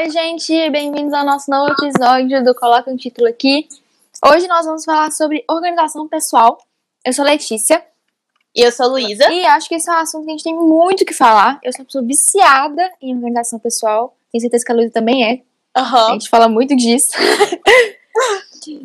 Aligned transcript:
Oi, 0.00 0.10
gente, 0.10 0.70
bem-vindos 0.70 1.12
ao 1.12 1.26
nosso 1.26 1.50
novo 1.50 1.72
episódio 1.72 2.44
do 2.44 2.54
Coloca 2.54 2.88
um 2.88 2.96
Título 2.96 3.26
aqui. 3.26 3.66
Hoje 4.24 4.46
nós 4.46 4.64
vamos 4.64 4.84
falar 4.84 5.10
sobre 5.10 5.44
organização 5.50 6.06
pessoal. 6.06 6.56
Eu 7.04 7.12
sou 7.12 7.24
Letícia. 7.24 7.84
E 8.54 8.60
eu 8.60 8.70
sou 8.70 8.90
Luísa. 8.90 9.28
E 9.28 9.44
acho 9.44 9.68
que 9.68 9.74
esse 9.74 9.90
é 9.90 9.92
um 9.92 9.96
assunto 9.96 10.24
que 10.24 10.30
a 10.30 10.34
gente 10.34 10.44
tem 10.44 10.54
muito 10.54 11.00
o 11.00 11.04
que 11.04 11.12
falar. 11.12 11.58
Eu 11.64 11.72
sou 11.72 11.80
uma 11.80 11.86
pessoa 11.86 12.04
viciada 12.04 12.88
em 13.02 13.12
organização 13.12 13.58
pessoal. 13.58 14.16
Tenho 14.30 14.40
certeza 14.40 14.64
que 14.64 14.70
a 14.70 14.74
Luísa 14.76 14.92
também 14.92 15.24
é. 15.24 15.32
Uhum. 15.76 15.96
A 15.96 16.12
gente 16.12 16.28
fala 16.28 16.48
muito 16.48 16.76
disso. 16.76 17.08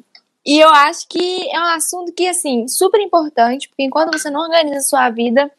e 0.43 0.59
eu 0.59 0.69
acho 0.69 1.07
que 1.07 1.47
é 1.55 1.59
um 1.59 1.75
assunto 1.75 2.11
que, 2.11 2.27
assim, 2.27 2.67
super 2.67 2.99
importante, 2.99 3.69
porque 3.69 3.83
enquanto 3.83 4.17
você 4.17 4.31
não 4.31 4.41
organiza 4.41 4.77
a 4.77 4.81
sua 4.81 5.11
vida, 5.11 5.51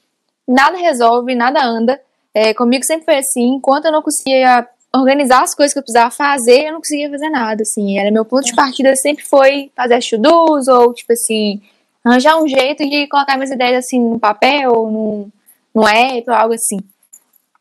nada 0.49 0.77
resolve, 0.77 1.33
nada 1.37 1.65
anda. 1.65 2.03
É, 2.35 2.53
comigo 2.53 2.85
sempre 2.85 3.05
foi 3.05 3.19
assim, 3.19 3.55
enquanto 3.55 3.85
eu 3.85 3.93
não 3.93 4.03
conseguia 4.03 4.69
organizar 4.95 5.43
as 5.43 5.55
coisas 5.55 5.73
que 5.73 5.79
eu 5.79 5.83
precisava 5.83 6.11
fazer, 6.11 6.67
eu 6.67 6.73
não 6.73 6.81
conseguia 6.81 7.11
fazer 7.11 7.29
nada, 7.29 7.63
assim. 7.63 7.99
Era 7.99 8.11
meu 8.11 8.25
ponto 8.25 8.45
de 8.45 8.55
partida 8.55 8.95
sempre 8.95 9.25
foi 9.25 9.71
fazer 9.75 9.95
as 9.95 10.09
to-dos, 10.09 10.69
ou, 10.69 10.95
tipo 10.95 11.13
assim, 11.13 11.61
arranjar 12.05 12.41
um 12.41 12.47
jeito 12.47 12.89
de 12.89 13.07
colocar 13.09 13.37
minhas 13.37 13.51
ideias, 13.51 13.85
assim, 13.85 14.01
no 14.01 14.19
papel, 14.19 14.71
no, 14.91 15.29
no 15.75 15.87
app, 15.87 16.31
ou 16.31 16.37
algo 16.37 16.55
assim. 16.55 16.79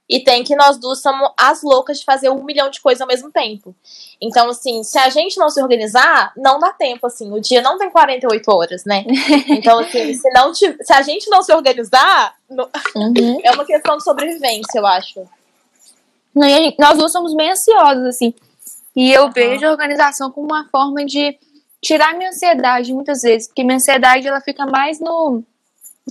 E 0.08 0.20
tem 0.20 0.44
que 0.44 0.56
nós 0.56 0.78
duas 0.78 1.02
somos 1.02 1.32
as 1.40 1.64
loucas 1.64 2.00
de 2.00 2.06
fazer 2.06 2.30
um 2.30 2.44
milhão 2.44 2.70
de 2.70 2.80
coisas 2.82 3.02
ao 3.02 3.08
mesmo 3.08 3.32
tempo. 3.32 3.74
Então, 4.22 4.50
assim, 4.50 4.84
se 4.84 5.00
a 5.00 5.10
gente 5.10 5.40
não 5.40 5.50
se 5.50 5.62
organizar, 5.62 6.34
não 6.38 6.60
dá 6.60 6.72
tempo, 6.72 7.08
assim. 7.08 7.32
O 7.32 7.40
dia 7.40 7.62
não 7.62 7.80
tem 7.80 7.90
48 7.90 8.52
horas, 8.52 8.84
né? 8.86 9.06
Então, 9.48 9.80
assim, 9.80 10.14
se, 10.14 10.30
não 10.32 10.52
te, 10.52 10.78
se 10.82 10.94
a 10.94 11.02
gente 11.02 11.30
não 11.30 11.42
se 11.42 11.54
organizar. 11.54 12.36
Uhum. 12.50 13.40
é 13.44 13.52
uma 13.52 13.66
questão 13.66 13.98
de 13.98 14.04
sobrevivência, 14.04 14.78
eu 14.78 14.86
acho. 14.86 15.26
Nós 16.36 16.98
duas 16.98 17.12
somos 17.12 17.36
bem 17.36 17.52
ansiosas, 17.52 18.08
assim. 18.08 18.34
E 18.96 19.12
eu 19.12 19.32
vejo 19.32 19.66
a 19.66 19.72
organização 19.72 20.32
como 20.32 20.48
uma 20.48 20.68
forma 20.70 21.06
de 21.06 21.38
tirar 21.82 22.16
minha 22.16 22.30
ansiedade, 22.30 22.94
muitas 22.94 23.22
vezes. 23.22 23.48
Porque 23.48 23.64
minha 23.64 23.76
ansiedade, 23.76 24.28
ela 24.28 24.42
fica 24.42 24.66
mais 24.66 25.00
no, 25.00 25.44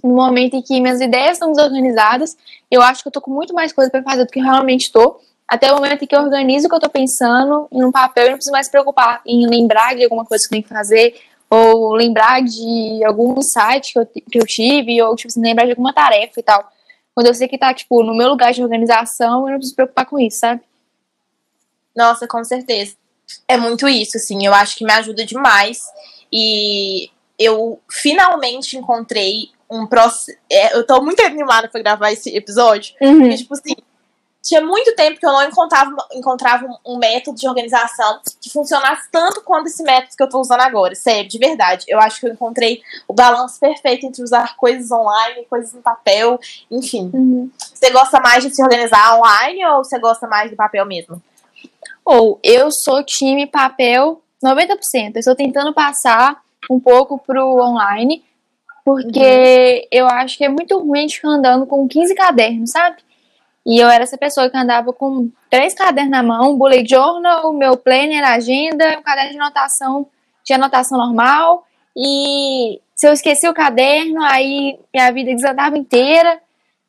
no 0.03 0.15
momento 0.15 0.55
em 0.55 0.63
que 0.63 0.81
minhas 0.81 1.01
ideias 1.01 1.33
estão 1.33 1.53
desorganizadas. 1.53 2.37
Eu 2.71 2.83
acho 2.83 3.03
que 3.03 3.09
eu 3.09 3.13
tô 3.13 3.21
com 3.21 3.31
muito 3.31 3.55
mais 3.55 3.73
coisa 3.73 3.91
para 3.91 4.03
fazer 4.03 4.25
do 4.25 4.31
que 4.31 4.41
realmente 4.41 4.83
estou. 4.83 5.21
Até 5.47 5.71
o 5.71 5.77
momento 5.77 6.03
em 6.03 6.07
que 6.07 6.17
eu 6.17 6.21
organizo 6.21 6.67
o 6.67 6.71
que 6.71 6.77
eu 6.77 6.81
tô 6.81 6.89
pensando 6.89 7.69
em 7.71 7.85
um 7.85 7.93
papel, 7.93 8.25
eu 8.25 8.31
não 8.31 8.37
preciso 8.37 8.53
mais 8.53 8.71
preocupar 8.71 9.21
em 9.27 9.47
lembrar 9.47 9.95
de 9.95 10.05
alguma 10.05 10.25
coisa 10.25 10.43
que 10.43 10.47
eu 10.47 10.51
tenho 10.51 10.63
que 10.63 10.69
fazer, 10.69 11.15
ou 11.51 11.93
lembrar 11.93 12.43
de 12.43 13.05
algum 13.05 13.41
site 13.43 13.93
que 13.93 13.99
eu, 13.99 14.07
que 14.07 14.39
eu 14.39 14.47
tive, 14.47 15.03
ou 15.03 15.15
tipo, 15.15 15.29
assim, 15.29 15.43
lembrar 15.43 15.67
de 15.67 15.73
alguma 15.73 15.93
tarefa 15.93 16.41
e 16.41 16.43
tal. 16.43 16.72
Quando 17.15 17.27
eu 17.27 17.35
sei 17.35 17.47
que 17.47 17.59
tá, 17.59 17.73
tipo, 17.75 18.03
no 18.03 18.17
meu 18.17 18.29
lugar 18.29 18.53
de 18.53 18.63
organização, 18.63 19.47
eu 19.47 19.53
não 19.53 19.59
preciso 19.59 19.73
me 19.73 19.77
preocupar 19.77 20.07
com 20.07 20.19
isso, 20.19 20.39
sabe? 20.39 20.63
Nossa, 21.95 22.27
com 22.27 22.43
certeza. 22.43 22.97
É 23.47 23.57
muito 23.57 23.89
isso, 23.89 24.17
assim, 24.17 24.45
eu 24.47 24.55
acho 24.55 24.77
que 24.77 24.85
me 24.85 24.93
ajuda 24.93 25.25
demais. 25.25 25.83
E 26.33 27.11
eu 27.39 27.81
finalmente 27.91 28.77
encontrei 28.77 29.51
um 29.71 29.87
processo. 29.87 30.39
É, 30.51 30.77
eu 30.77 30.87
tô 30.87 31.03
muito 31.03 31.23
animada 31.23 31.69
pra 31.69 31.83
gravar 31.83 32.13
esse 32.13 32.35
episódio. 32.35 32.95
Uhum. 33.01 33.21
Porque, 33.21 33.37
tipo 33.37 33.55
assim, 33.55 33.75
tinha 34.43 34.61
muito 34.61 34.95
tempo 34.97 35.21
que 35.21 35.25
eu 35.25 35.31
não 35.31 35.45
encontrava, 35.45 35.95
encontrava 36.13 36.67
um, 36.85 36.99
método 36.99 37.39
de 37.39 37.47
organização 37.47 38.21
que 38.41 38.51
funcionasse 38.51 39.09
tanto 39.11 39.41
quanto 39.43 39.69
esse 39.69 39.85
método 39.85 40.17
que 40.17 40.23
eu 40.23 40.29
tô 40.29 40.41
usando 40.41 40.63
agora. 40.63 40.97
Sério, 40.97 41.31
de 41.31 41.39
verdade. 41.39 41.85
Eu 41.89 42.01
acho 42.01 42.19
que 42.19 42.27
eu 42.27 42.33
encontrei 42.33 42.83
o 43.07 43.15
balanço 43.15 43.61
perfeito 43.61 44.05
entre 44.05 44.21
usar 44.21 44.57
coisas 44.57 44.91
online, 44.91 45.47
coisas 45.49 45.73
no 45.73 45.81
papel, 45.81 46.41
enfim. 46.69 47.09
Uhum. 47.15 47.51
Você 47.57 47.91
gosta 47.91 48.19
mais 48.19 48.43
de 48.43 48.53
se 48.53 48.61
organizar 48.61 49.17
online 49.17 49.65
ou 49.67 49.85
você 49.85 49.99
gosta 50.01 50.27
mais 50.27 50.51
do 50.51 50.57
papel 50.57 50.85
mesmo? 50.87 51.23
Ou 52.05 52.41
eu 52.43 52.73
sou 52.73 53.05
time 53.05 53.47
papel 53.47 54.21
90%. 54.45 55.13
Eu 55.15 55.21
estou 55.21 55.37
tentando 55.37 55.73
passar 55.73 56.43
um 56.69 56.81
pouco 56.81 57.17
pro 57.17 57.63
online, 57.63 58.25
porque 58.85 59.21
uhum. 59.21 59.89
eu 59.93 60.07
acho 60.09 60.37
que 60.37 60.45
é 60.45 60.49
muito 60.49 60.77
ruim 60.81 60.99
a 60.99 61.03
gente 61.03 61.17
ficar 61.17 61.29
andando 61.29 61.65
com 61.65 61.87
15 61.87 62.13
cadernos, 62.17 62.73
sabe? 62.73 62.97
E 63.65 63.79
eu 63.79 63.89
era 63.89 64.03
essa 64.03 64.19
pessoa 64.19 64.51
que 64.51 64.57
andava 64.57 64.93
com 64.93 65.31
três 65.49 65.73
cadernos 65.75 66.11
na 66.11 66.23
mão, 66.23 66.57
bullet 66.57 66.89
journal, 66.89 67.53
meu 67.53 67.77
planner, 67.77 68.25
agenda, 68.25 68.99
um 68.99 69.03
caderno 69.03 69.31
de 69.31 69.39
anotação, 69.39 70.07
de 70.45 70.53
anotação 70.53 70.99
normal. 70.99 71.65
E 71.97 72.81
se 72.95 73.07
eu 73.07 73.13
esqueci 73.13 73.49
o 73.49 73.55
caderno, 73.55 74.21
aí 74.23 74.79
minha 74.93 75.13
vida 75.13 75.33
desandava 75.35 75.79
inteira. 75.79 76.41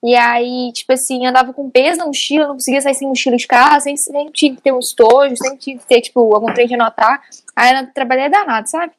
E 0.03 0.15
aí, 0.15 0.71
tipo 0.73 0.91
assim, 0.91 1.25
andava 1.25 1.53
com 1.53 1.69
peso 1.69 1.99
na 1.99 2.05
mochila, 2.05 2.47
não 2.47 2.55
conseguia 2.55 2.81
sair 2.81 2.95
sem 2.95 3.07
mochila 3.07 3.37
de 3.37 3.47
casa, 3.47 3.81
sem, 3.81 3.95
sempre 3.95 4.33
tinha 4.33 4.53
que 4.53 4.61
ter 4.61 4.73
um 4.73 4.79
estojo, 4.79 5.37
sempre 5.37 5.59
tinha 5.59 5.77
que 5.77 5.85
ter, 5.85 6.01
tipo, 6.01 6.35
algum 6.35 6.53
trem 6.53 6.67
de 6.67 6.73
anotar. 6.73 7.21
Aí 7.55 7.73
eu 7.73 7.87
trabalhei 7.93 8.27
danado, 8.27 8.69
sabe? 8.69 8.91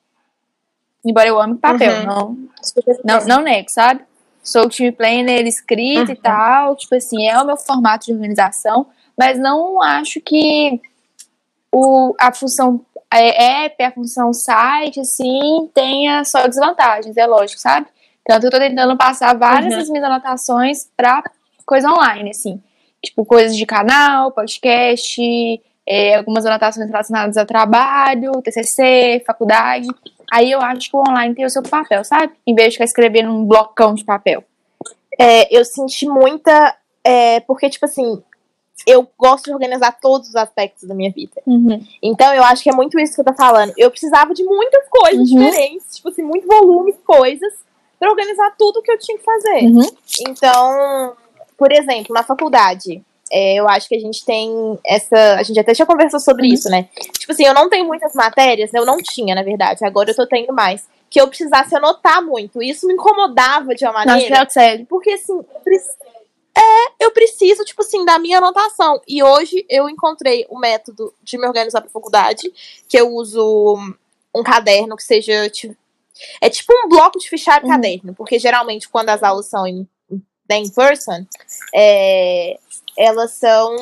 Embora 1.05 1.29
eu 1.29 1.39
ame 1.39 1.57
papel, 1.57 1.93
uhum. 2.01 2.07
não, 2.07 2.39
não, 3.05 3.27
não 3.27 3.43
nego, 3.43 3.69
sabe? 3.69 4.03
Sou 4.45 4.69
time 4.69 4.93
planner 4.93 5.47
escrito 5.47 6.09
uhum. 6.09 6.13
e 6.13 6.17
tal, 6.17 6.77
tipo 6.77 6.95
assim, 6.95 7.27
é 7.27 7.41
o 7.41 7.47
meu 7.47 7.57
formato 7.57 8.07
de 8.07 8.13
organização, 8.13 8.87
mas 9.19 9.39
não 9.39 9.83
acho 9.83 10.21
que 10.21 10.81
o, 11.73 12.15
a 12.21 12.33
função 12.33 12.85
é, 13.13 13.65
app, 13.65 13.83
a 13.83 13.93
função 13.93 14.33
site, 14.33 15.01
assim, 15.01 15.71
tenha 15.73 16.25
só 16.25 16.47
desvantagens, 16.47 17.17
é 17.17 17.27
lógico, 17.27 17.61
sabe? 17.61 17.87
Tanto 18.27 18.47
eu 18.47 18.51
tô 18.51 18.59
tentando 18.59 18.97
passar 18.97 19.37
várias 19.37 19.73
uhum. 19.73 19.79
das 19.79 19.89
minhas 19.89 20.05
anotações 20.05 20.91
pra 20.97 21.23
coisa 21.65 21.91
online, 21.91 22.31
assim. 22.31 22.63
Tipo, 23.03 23.25
coisas 23.25 23.57
de 23.57 23.65
canal, 23.67 24.31
podcast, 24.33 25.21
é, 25.87 26.17
algumas 26.17 26.45
anotações 26.47 26.87
relacionadas 26.87 27.37
a 27.37 27.45
trabalho, 27.45 28.41
TCC, 28.43 29.23
faculdade. 29.27 29.89
Aí 30.33 30.51
eu 30.51 30.61
acho 30.61 30.91
que 30.91 30.97
o 30.97 31.01
online 31.01 31.35
tem 31.35 31.45
o 31.45 31.51
seu 31.51 31.63
papel, 31.63 32.05
sabe? 32.05 32.33
Em 32.47 32.55
vez 32.55 32.69
de 32.69 32.75
ficar 32.75 32.85
escrevendo 32.85 33.31
um 33.31 33.45
blocão 33.45 33.95
de 33.95 34.05
papel. 34.05 34.45
É, 35.19 35.55
eu 35.57 35.65
senti 35.65 36.07
muita. 36.07 36.77
É, 37.03 37.41
porque, 37.41 37.69
tipo 37.69 37.85
assim, 37.85 38.23
eu 38.87 39.09
gosto 39.19 39.45
de 39.45 39.53
organizar 39.53 39.93
todos 40.01 40.29
os 40.29 40.37
aspectos 40.37 40.89
da 40.89 40.95
minha 40.95 41.11
vida. 41.11 41.41
Uhum. 41.47 41.85
Então, 42.03 42.33
eu 42.35 42.43
acho 42.45 42.63
que 42.63 42.71
é 42.71 42.75
muito 42.75 42.99
isso 42.99 43.15
que 43.15 43.21
eu 43.21 43.25
tô 43.25 43.35
falando. 43.35 43.73
Eu 43.77 43.91
precisava 43.91 44.35
de 44.35 44.43
muitas 44.45 44.89
coisas 44.89 45.31
uhum. 45.31 45.39
diferentes, 45.39 45.97
tipo 45.97 46.09
assim, 46.09 46.23
muito 46.23 46.47
volume 46.47 46.93
de 46.93 46.99
coisas, 46.99 47.53
pra 47.99 48.11
organizar 48.11 48.55
tudo 48.59 48.83
que 48.83 48.91
eu 48.91 48.99
tinha 48.99 49.17
que 49.17 49.25
fazer. 49.25 49.65
Uhum. 49.65 49.89
Então, 50.29 51.17
por 51.57 51.73
exemplo, 51.73 52.13
na 52.13 52.23
faculdade, 52.23 53.03
é, 53.31 53.55
eu 53.55 53.69
acho 53.69 53.89
que 53.89 53.97
a 53.97 54.01
gente 54.01 54.25
tem 54.25 54.79
essa. 54.85 55.37
A 55.37 55.43
gente 55.43 55.59
até 55.59 55.75
já 55.75 55.87
conversou 55.87 56.21
sobre 56.21 56.47
uhum. 56.47 56.55
isso, 56.55 56.69
né? 56.69 56.89
Tipo 57.19 57.33
assim, 57.33 57.45
eu 57.45 57.55
não 57.55 57.69
tenho 57.69 57.85
muitas 57.87 58.15
matérias, 58.15 58.73
eu 58.75 58.85
não 58.85 58.99
tinha, 58.99 59.35
na 59.35 59.43
verdade, 59.43 59.85
agora 59.85 60.11
eu 60.11 60.15
tô 60.15 60.27
tendo 60.27 60.53
mais. 60.53 60.87
Que 61.11 61.21
eu 61.21 61.29
precisasse 61.29 61.75
anotar 61.77 62.25
muito. 62.25 62.63
E 62.63 62.71
isso 62.71 62.87
me 62.87 62.95
incomodava 62.95 63.75
de 63.75 63.85
uma 63.85 63.93
maneira. 63.93 64.39
Nossa, 64.41 64.51
sério. 64.51 64.85
Porque 64.87 65.11
assim, 65.11 65.33
eu 65.33 65.61
preciso, 65.63 65.97
é, 66.57 67.05
eu 67.05 67.11
preciso, 67.11 67.65
tipo 67.65 67.83
assim, 67.83 68.05
da 68.05 68.19
minha 68.19 68.39
anotação. 68.39 69.01
E 69.07 69.23
hoje 69.23 69.67
eu 69.69 69.89
encontrei 69.89 70.47
o 70.49 70.57
um 70.57 70.61
método 70.61 71.13
de 71.23 71.37
me 71.37 71.47
organizar 71.47 71.81
pra 71.81 71.91
faculdade, 71.91 72.53
que 72.89 72.97
eu 72.99 73.11
uso 73.11 73.77
um 74.35 74.43
caderno 74.43 74.97
que 74.97 75.03
seja. 75.03 75.49
Tipo, 75.51 75.77
é 76.41 76.49
tipo 76.49 76.73
um 76.73 76.89
bloco 76.89 77.19
de 77.19 77.29
fichário 77.29 77.67
uhum. 77.67 77.73
caderno, 77.73 78.15
porque 78.15 78.39
geralmente 78.39 78.89
quando 78.89 79.09
as 79.09 79.23
aulas 79.23 79.47
são 79.47 79.67
em, 79.67 79.89
em 80.49 80.71
person, 80.71 81.27
é, 81.75 82.59
elas 82.97 83.33
são. 83.33 83.75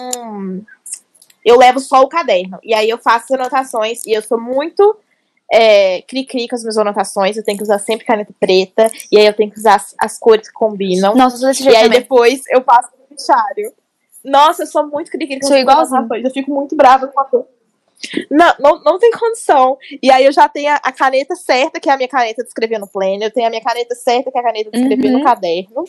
Eu 1.45 1.59
levo 1.59 1.81
só 1.81 2.03
o 2.03 2.09
caderno. 2.09 2.59
E 2.62 2.75
aí 2.75 2.89
eu 2.89 2.99
faço 2.99 3.34
anotações. 3.34 4.05
E 4.06 4.12
eu 4.12 4.23
sou 4.23 4.41
muito 4.41 4.97
é, 5.50 6.03
cri-cri 6.03 6.49
com 6.49 6.55
as 6.55 6.62
minhas 6.62 6.78
anotações. 6.78 7.37
Eu 7.37 7.44
tenho 7.44 7.59
que 7.59 7.64
usar 7.64 7.79
sempre 7.79 8.06
caneta 8.06 8.32
preta. 8.38 8.91
E 9.11 9.19
aí 9.19 9.26
eu 9.26 9.35
tenho 9.35 9.50
que 9.50 9.59
usar 9.59 9.76
as, 9.76 9.94
as 9.99 10.19
cores 10.19 10.49
que 10.49 10.55
combinam. 10.55 11.14
Nossa, 11.14 11.37
eu 11.37 11.41
sou 11.41 11.49
desse 11.49 11.62
jeito 11.62 11.75
E 11.75 11.76
aí 11.76 11.85
também. 11.85 12.00
depois 12.00 12.43
eu 12.49 12.62
passo 12.62 12.91
no 12.99 13.17
fichário. 13.17 13.73
Nossa, 14.25 14.62
eu 14.62 14.67
sou 14.67 14.87
muito 14.87 15.11
cri-cri 15.11 15.41
com 15.41 15.47
sou 15.47 15.56
as 15.56 15.93
anotações. 15.93 16.25
Eu 16.25 16.31
fico 16.31 16.50
muito 16.50 16.76
brava 16.76 17.08
com 17.08 17.20
a 17.20 17.25
cor. 17.25 17.47
Não, 18.31 18.55
não, 18.58 18.82
não 18.82 18.99
tem 18.99 19.11
condição. 19.12 19.79
E 20.03 20.11
aí 20.11 20.25
eu 20.25 20.32
já 20.32 20.49
tenho 20.49 20.73
a, 20.73 20.76
a, 20.76 20.93
caneta 20.93 21.37
certa, 21.37 21.79
que 21.79 21.88
é 21.88 21.93
a 21.93 21.97
minha 21.97 22.08
caneta 22.08 22.43
de 22.43 22.49
escrever 22.49 22.79
no 22.79 22.87
planner. 22.87 23.23
Eu 23.23 23.31
tenho 23.31 23.47
a 23.47 23.50
minha 23.50 23.62
caneta 23.62 23.94
certa, 23.94 24.31
que 24.31 24.38
é 24.38 24.41
a 24.41 24.44
caneta 24.44 24.70
de 24.70 24.79
escrever 24.79 25.12
uhum. 25.12 25.19
no 25.19 25.25
caderno. 25.25 25.85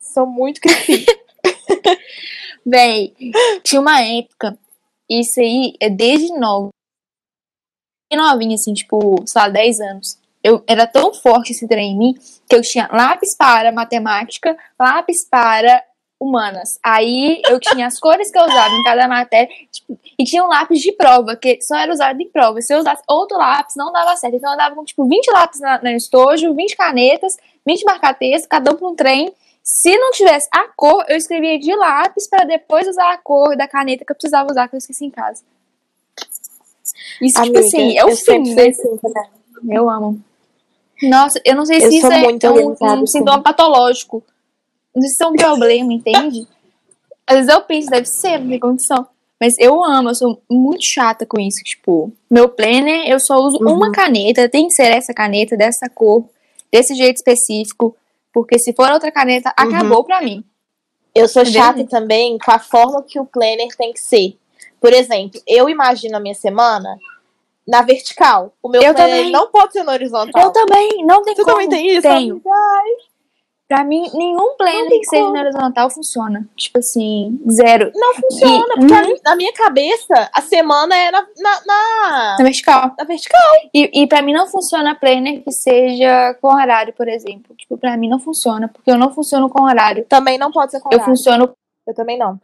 Sou 0.00 0.26
muito 0.26 0.60
cri-cri. 0.60 1.06
Véi, 2.64 3.14
tinha 3.62 3.80
uma 3.80 4.02
época, 4.02 4.58
isso 5.08 5.40
aí 5.40 5.74
é 5.80 5.88
desde 5.88 6.32
novo. 6.38 6.70
Novinha, 8.12 8.54
assim, 8.54 8.72
tipo, 8.72 9.16
sei 9.26 9.42
lá, 9.42 9.48
10 9.48 9.80
anos. 9.80 10.18
Eu, 10.42 10.62
era 10.66 10.86
tão 10.86 11.12
forte 11.12 11.52
esse 11.52 11.66
trem 11.66 11.92
em 11.92 11.98
mim 11.98 12.14
que 12.48 12.54
eu 12.54 12.62
tinha 12.62 12.88
lápis 12.92 13.36
para 13.36 13.72
matemática, 13.72 14.56
lápis 14.78 15.24
para 15.28 15.82
humanas. 16.20 16.78
Aí 16.82 17.42
eu 17.48 17.60
tinha 17.60 17.86
as 17.86 17.98
cores 17.98 18.30
que 18.30 18.38
eu 18.38 18.44
usava 18.44 18.74
em 18.74 18.82
cada 18.84 19.08
matéria 19.08 19.48
tipo, 19.70 19.98
e 20.18 20.24
tinha 20.24 20.44
um 20.44 20.48
lápis 20.48 20.80
de 20.80 20.92
prova, 20.92 21.36
que 21.36 21.60
só 21.60 21.76
era 21.76 21.92
usado 21.92 22.20
em 22.20 22.30
prova. 22.30 22.60
Se 22.60 22.72
eu 22.72 22.78
usasse 22.78 23.02
outro 23.08 23.36
lápis, 23.36 23.74
não 23.76 23.92
dava 23.92 24.16
certo. 24.16 24.36
Então 24.36 24.52
eu 24.52 24.56
dava 24.56 24.74
com 24.74 24.84
tipo 24.84 25.06
20 25.06 25.30
lápis 25.30 25.60
na, 25.60 25.80
no 25.82 25.90
estojo, 25.90 26.54
20 26.54 26.76
canetas, 26.76 27.36
20 27.66 27.84
marca-textos, 27.84 28.48
cada 28.48 28.70
um 28.70 28.76
para 28.76 28.88
um 28.88 28.94
trem 28.94 29.34
Se 29.68 29.98
não 29.98 30.12
tivesse 30.12 30.48
a 30.54 30.68
cor, 30.76 31.04
eu 31.08 31.16
escrevia 31.16 31.58
de 31.58 31.74
lápis 31.74 32.28
para 32.28 32.44
depois 32.44 32.86
usar 32.86 33.12
a 33.12 33.18
cor 33.18 33.56
da 33.56 33.66
caneta 33.66 34.04
que 34.04 34.12
eu 34.12 34.14
precisava 34.14 34.48
usar, 34.48 34.68
que 34.68 34.76
eu 34.76 34.78
esqueci 34.78 35.04
em 35.04 35.10
casa. 35.10 35.42
Isso, 37.20 37.36
Amiga, 37.36 37.60
tipo 37.60 37.66
assim, 37.66 37.98
é 37.98 38.04
o 38.04 38.16
fim, 38.16 38.44
fui 38.44 38.54
né? 38.54 38.68
assim 38.68 38.96
também. 38.98 39.76
Eu 39.76 39.90
amo. 39.90 40.20
Nossa, 41.02 41.40
eu 41.44 41.56
não 41.56 41.66
sei 41.66 41.78
Eu 41.78 41.90
se 41.90 41.98
isso 41.98 42.06
é 42.06 42.22
um, 42.48 43.02
um 43.02 43.06
sintoma 43.06 43.42
patológico. 43.42 44.22
Não 44.94 45.02
sei 45.02 45.08
se 45.08 45.14
isso 45.16 45.24
é 45.24 45.26
um 45.26 45.32
problema, 45.32 45.92
entende? 45.92 46.46
Às 47.26 47.36
vezes 47.38 47.52
eu 47.52 47.60
penso, 47.62 47.90
deve 47.90 48.06
ser, 48.06 48.38
não 48.38 48.48
tem 48.48 48.60
condição. 48.60 49.04
Mas 49.40 49.58
eu 49.58 49.82
amo, 49.82 50.10
eu 50.10 50.14
sou 50.14 50.40
muito 50.48 50.84
chata 50.84 51.26
com 51.26 51.40
isso. 51.40 51.58
Tipo, 51.64 52.12
meu 52.30 52.48
planner, 52.48 53.10
eu 53.10 53.18
só 53.18 53.34
uso 53.34 53.58
Uhum. 53.60 53.72
uma 53.74 53.90
caneta, 53.90 54.48
tem 54.48 54.68
que 54.68 54.74
ser 54.74 54.92
essa 54.92 55.12
caneta, 55.12 55.56
dessa 55.56 55.88
cor, 55.88 56.24
desse 56.72 56.94
jeito 56.94 57.16
específico. 57.16 57.96
Porque 58.36 58.58
se 58.58 58.74
for 58.74 58.90
outra 58.90 59.10
caneta, 59.10 59.48
Uhum. 59.58 59.66
acabou 59.66 60.04
pra 60.04 60.20
mim. 60.20 60.44
Eu 61.14 61.26
sou 61.26 61.40
Entendeu? 61.40 61.62
chata 61.62 61.86
também 61.86 62.36
com 62.36 62.50
a 62.50 62.58
forma 62.58 63.02
que 63.02 63.18
o 63.18 63.24
planner 63.24 63.74
tem 63.78 63.94
que 63.94 63.98
ser. 63.98 64.36
Por 64.78 64.92
exemplo, 64.92 65.40
eu 65.46 65.70
imagino 65.70 66.18
a 66.18 66.20
minha 66.20 66.34
semana 66.34 66.98
na 67.66 67.80
vertical. 67.80 68.52
O 68.62 68.68
meu 68.68 68.82
Eu 68.82 68.92
planner 68.94 69.16
também. 69.16 69.32
não 69.32 69.50
pode 69.50 69.72
ser 69.72 69.84
no 69.84 69.90
horizontal. 69.90 70.42
Eu 70.42 70.50
também, 70.52 71.02
não 71.06 71.22
tem 71.22 71.34
Tu 71.34 71.44
como. 71.44 71.54
também 71.56 71.68
tem 71.70 71.88
isso? 71.92 72.02
Tenho. 72.02 72.34
amiga? 72.34 72.50
Pra 73.68 73.82
mim, 73.82 74.08
nenhum 74.14 74.54
planner 74.56 74.88
que 75.00 75.06
seja 75.06 75.28
na 75.32 75.40
horizontal 75.40 75.90
funciona. 75.90 76.48
Tipo 76.56 76.78
assim, 76.78 77.36
zero. 77.50 77.90
Não 77.96 78.14
funciona, 78.14 78.74
E- 78.76 78.78
porque 78.80 78.94
Uhum. 78.94 79.16
na 79.24 79.34
minha 79.34 79.52
cabeça, 79.52 80.30
a 80.32 80.40
semana 80.40 80.96
é 80.96 81.10
na, 81.10 81.22
na, 81.36 81.60
na, 81.66 82.36
Na 82.38 82.44
vertical. 82.44 82.94
na 82.96 83.04
vertical. 83.04 83.40
E, 83.74 84.02
e 84.02 84.06
pra 84.06 84.22
mim 84.22 84.32
não 84.32 84.46
funciona 84.46 84.94
planner 84.94 85.42
que 85.42 85.50
seja 85.50 86.34
com 86.40 86.46
horário, 86.54 86.92
por 86.92 87.08
exemplo. 87.08 87.56
Tipo, 87.56 87.76
pra 87.76 87.96
mim 87.96 88.08
não 88.08 88.20
funciona, 88.20 88.68
porque 88.68 88.88
eu 88.88 88.96
não 88.96 89.12
funciono 89.12 89.48
com 89.50 89.64
horário. 89.64 90.04
Também 90.08 90.38
não 90.38 90.52
pode 90.52 90.70
ser 90.70 90.78
com 90.80 90.88
Eu 90.92 90.98
horário. 90.98 91.16
funciono. 91.16 91.50
Eu 91.84 91.94
também 91.94 92.16
não. 92.16 92.40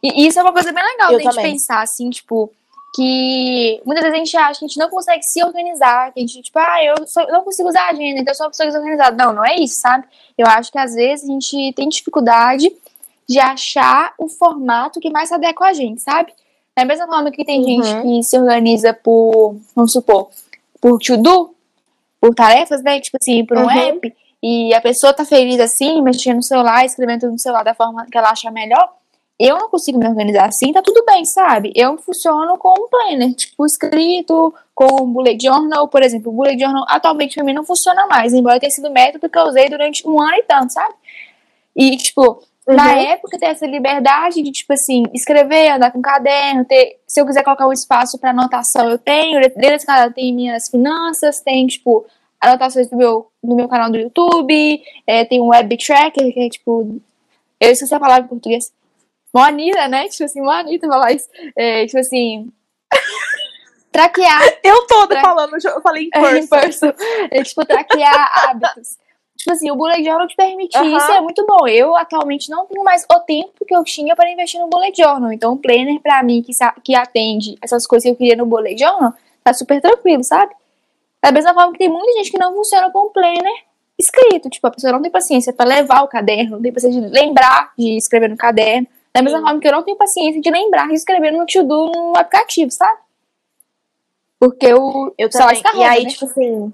E 0.00 0.22
e 0.22 0.26
isso 0.28 0.38
é 0.38 0.42
uma 0.42 0.52
coisa 0.52 0.70
bem 0.72 0.84
legal 0.84 1.10
Eu 1.10 1.18
da 1.18 1.24
gente 1.24 1.34
também. 1.34 1.52
pensar, 1.54 1.82
assim, 1.82 2.08
tipo, 2.10 2.52
que 2.96 3.80
muitas 3.84 4.02
vezes 4.04 4.14
a 4.14 4.24
gente 4.24 4.36
acha 4.36 4.58
que 4.58 4.64
a 4.64 4.68
gente 4.68 4.78
não 4.78 4.88
consegue 4.88 5.22
se 5.22 5.44
organizar, 5.44 6.12
que 6.12 6.18
a 6.18 6.22
gente, 6.22 6.40
tipo, 6.42 6.58
ah, 6.58 6.82
eu 6.82 7.06
só- 7.06 7.26
não 7.26 7.42
consigo 7.42 7.68
usar 7.68 7.82
a 7.82 7.90
agenda, 7.90 8.20
então 8.20 8.32
eu 8.32 8.34
sou 8.34 8.46
uma 8.46 8.50
pessoa 8.50 8.66
desorganizada. 8.68 9.24
Não, 9.24 9.32
não 9.34 9.44
é 9.44 9.56
isso, 9.56 9.80
sabe? 9.80 10.06
Eu 10.38 10.46
acho 10.46 10.72
que 10.72 10.78
às 10.78 10.94
vezes 10.94 11.28
a 11.28 11.32
gente 11.32 11.72
tem 11.74 11.88
dificuldade 11.88 12.72
de 13.28 13.38
achar 13.38 14.14
o 14.18 14.28
formato 14.28 14.98
que 15.00 15.10
mais 15.10 15.28
se 15.28 15.34
adequa 15.34 15.66
a 15.66 15.72
gente, 15.74 16.00
sabe? 16.02 16.32
Da 16.76 16.84
mesma 16.84 17.06
forma 17.06 17.30
que 17.30 17.44
tem 17.44 17.60
Uhum. 17.60 17.82
gente 17.82 18.02
que 18.02 18.22
se 18.22 18.38
organiza 18.38 18.94
por, 18.94 19.56
vamos 19.74 19.92
supor, 19.92 20.28
por 20.80 20.98
to-do, 20.98 21.54
por 22.20 22.34
tarefas, 22.34 22.82
né? 22.82 23.00
Tipo 23.00 23.18
assim, 23.20 23.44
por 23.44 23.58
um 23.58 23.62
Uhum. 23.64 23.70
app, 23.70 24.14
e 24.42 24.72
a 24.74 24.80
pessoa 24.80 25.12
tá 25.12 25.24
feliz 25.24 25.58
assim, 25.60 26.00
mexendo 26.02 26.36
no 26.36 26.42
celular, 26.42 26.84
escrevendo 26.84 27.20
tudo 27.20 27.32
no 27.32 27.38
celular 27.38 27.62
da 27.64 27.74
forma 27.74 28.06
que 28.10 28.16
ela 28.16 28.30
acha 28.30 28.50
melhor. 28.50 28.88
Eu 29.38 29.58
não 29.58 29.68
consigo 29.68 29.98
me 29.98 30.08
organizar 30.08 30.46
assim, 30.48 30.72
tá 30.72 30.80
tudo 30.80 31.04
bem, 31.04 31.24
sabe? 31.26 31.70
Eu 31.74 31.98
funciono 31.98 32.56
com 32.56 32.70
um 32.70 32.88
planner, 32.88 33.34
tipo, 33.34 33.66
escrito, 33.66 34.54
com 34.74 35.02
um 35.02 35.12
bullet 35.12 35.42
journal, 35.44 35.86
por 35.88 36.02
exemplo. 36.02 36.32
O 36.32 36.34
bullet 36.34 36.58
journal 36.58 36.84
atualmente 36.88 37.34
pra 37.34 37.44
mim 37.44 37.52
não 37.52 37.64
funciona 37.64 38.06
mais, 38.06 38.32
embora 38.32 38.58
tenha 38.58 38.70
sido 38.70 38.88
o 38.88 38.92
método 38.92 39.28
que 39.28 39.38
eu 39.38 39.44
usei 39.44 39.68
durante 39.68 40.08
um 40.08 40.18
ano 40.20 40.36
e 40.36 40.42
tanto, 40.42 40.72
sabe? 40.72 40.94
E, 41.74 41.96
tipo, 41.98 42.42
na 42.66 42.94
Uhum. 42.94 42.98
época 43.12 43.38
ter 43.38 43.46
essa 43.46 43.66
liberdade 43.66 44.42
de, 44.42 44.50
tipo 44.50 44.72
assim, 44.72 45.04
escrever, 45.12 45.70
andar 45.70 45.92
com 45.92 46.00
caderno, 46.00 46.64
ter, 46.64 46.98
se 47.06 47.20
eu 47.20 47.26
quiser 47.26 47.44
colocar 47.44 47.68
um 47.68 47.72
espaço 47.72 48.18
pra 48.18 48.30
anotação, 48.30 48.88
eu 48.88 48.98
tenho. 48.98 49.38
Dentro 49.40 49.60
desse 49.60 49.86
caderno 49.86 50.14
tem 50.14 50.32
minhas 50.34 50.68
finanças, 50.70 51.40
tem, 51.40 51.66
tipo, 51.66 52.06
anotações 52.40 52.88
do 52.88 52.96
meu, 52.96 53.26
do 53.44 53.54
meu 53.54 53.68
canal 53.68 53.90
do 53.90 53.98
YouTube, 53.98 54.82
é, 55.06 55.24
tem 55.26 55.40
um 55.42 55.48
web 55.48 55.76
tracker, 55.76 56.32
que 56.32 56.40
é, 56.40 56.48
tipo, 56.48 56.98
eu 57.60 57.70
esqueci 57.70 57.94
a 57.94 58.00
palavra 58.00 58.24
em 58.24 58.28
português. 58.28 58.72
Monita, 59.34 59.88
né? 59.88 60.08
Tipo 60.08 60.24
assim, 60.24 60.40
Monita 60.40 60.86
falar 60.88 61.12
isso. 61.12 61.28
É, 61.56 61.86
tipo 61.86 61.98
assim, 61.98 62.50
traquear 63.92 64.40
Eu 64.62 64.86
toda 64.86 65.14
Pra- 65.16 65.20
falando, 65.22 65.52
eu 65.62 65.80
falei 65.80 66.04
em 66.14 66.18
é, 66.18 66.38
em 66.38 66.46
person. 66.46 66.92
person. 66.92 67.04
É, 67.30 67.42
tipo, 67.42 67.64
traquear 67.64 68.14
hábitos. 68.48 68.98
Tipo 69.36 69.52
assim, 69.52 69.70
o 69.70 69.76
bullet 69.76 70.02
journal 70.02 70.26
te 70.26 70.34
permite 70.34 70.76
Aham. 70.76 70.96
isso 70.96 71.12
é 71.12 71.20
muito 71.20 71.44
bom. 71.46 71.68
Eu 71.68 71.94
atualmente 71.96 72.50
não 72.50 72.66
tenho 72.66 72.82
mais 72.82 73.04
o 73.10 73.20
tempo 73.20 73.64
que 73.66 73.76
eu 73.76 73.84
tinha 73.84 74.16
para 74.16 74.30
investir 74.30 74.58
no 74.60 74.66
bullet 74.68 74.96
journal. 74.96 75.30
Então, 75.30 75.52
o 75.52 75.58
planner, 75.58 76.00
pra 76.00 76.22
mim, 76.22 76.42
que, 76.42 76.52
que 76.82 76.94
atende 76.94 77.56
essas 77.62 77.86
coisas 77.86 78.04
que 78.04 78.10
eu 78.10 78.16
queria 78.16 78.34
no 78.36 78.46
bullet 78.46 78.78
journal, 78.78 79.12
tá 79.44 79.52
super 79.52 79.80
tranquilo, 79.80 80.24
sabe? 80.24 80.52
Da 81.22 81.30
mesma 81.30 81.52
forma 81.54 81.72
que 81.72 81.78
tem 81.78 81.88
muita 81.88 82.12
gente 82.18 82.30
que 82.30 82.38
não 82.38 82.54
funciona 82.54 82.90
com 82.90 82.98
o 83.06 83.10
planner 83.10 83.52
escrito. 83.98 84.48
Tipo, 84.48 84.66
a 84.66 84.70
pessoa 84.70 84.92
não 84.94 85.02
tem 85.02 85.10
paciência 85.10 85.52
pra 85.52 85.66
levar 85.66 86.02
o 86.02 86.08
caderno, 86.08 86.52
não 86.52 86.62
tem 86.62 86.72
paciência 86.72 87.00
de 87.00 87.08
lembrar 87.08 87.72
de 87.78 87.96
escrever 87.96 88.28
no 88.30 88.36
caderno. 88.36 88.86
Da 89.16 89.22
mesma 89.22 89.40
forma 89.40 89.60
que 89.60 89.66
eu 89.66 89.72
não 89.72 89.82
tenho 89.82 89.96
paciência 89.96 90.40
de 90.40 90.50
lembrar 90.50 90.88
de 90.88 90.94
escrever 90.94 91.30
no 91.32 91.46
to-do 91.46 91.86
no 91.86 92.12
aplicativo, 92.16 92.70
sabe? 92.70 92.98
Porque 94.38 94.72
o 94.74 95.14
Eu 95.16 95.32
celular 95.32 95.56
também. 95.62 95.80
E 95.80 95.84
aí, 95.84 96.04
né? 96.04 96.10
tipo 96.10 96.26
assim. 96.26 96.72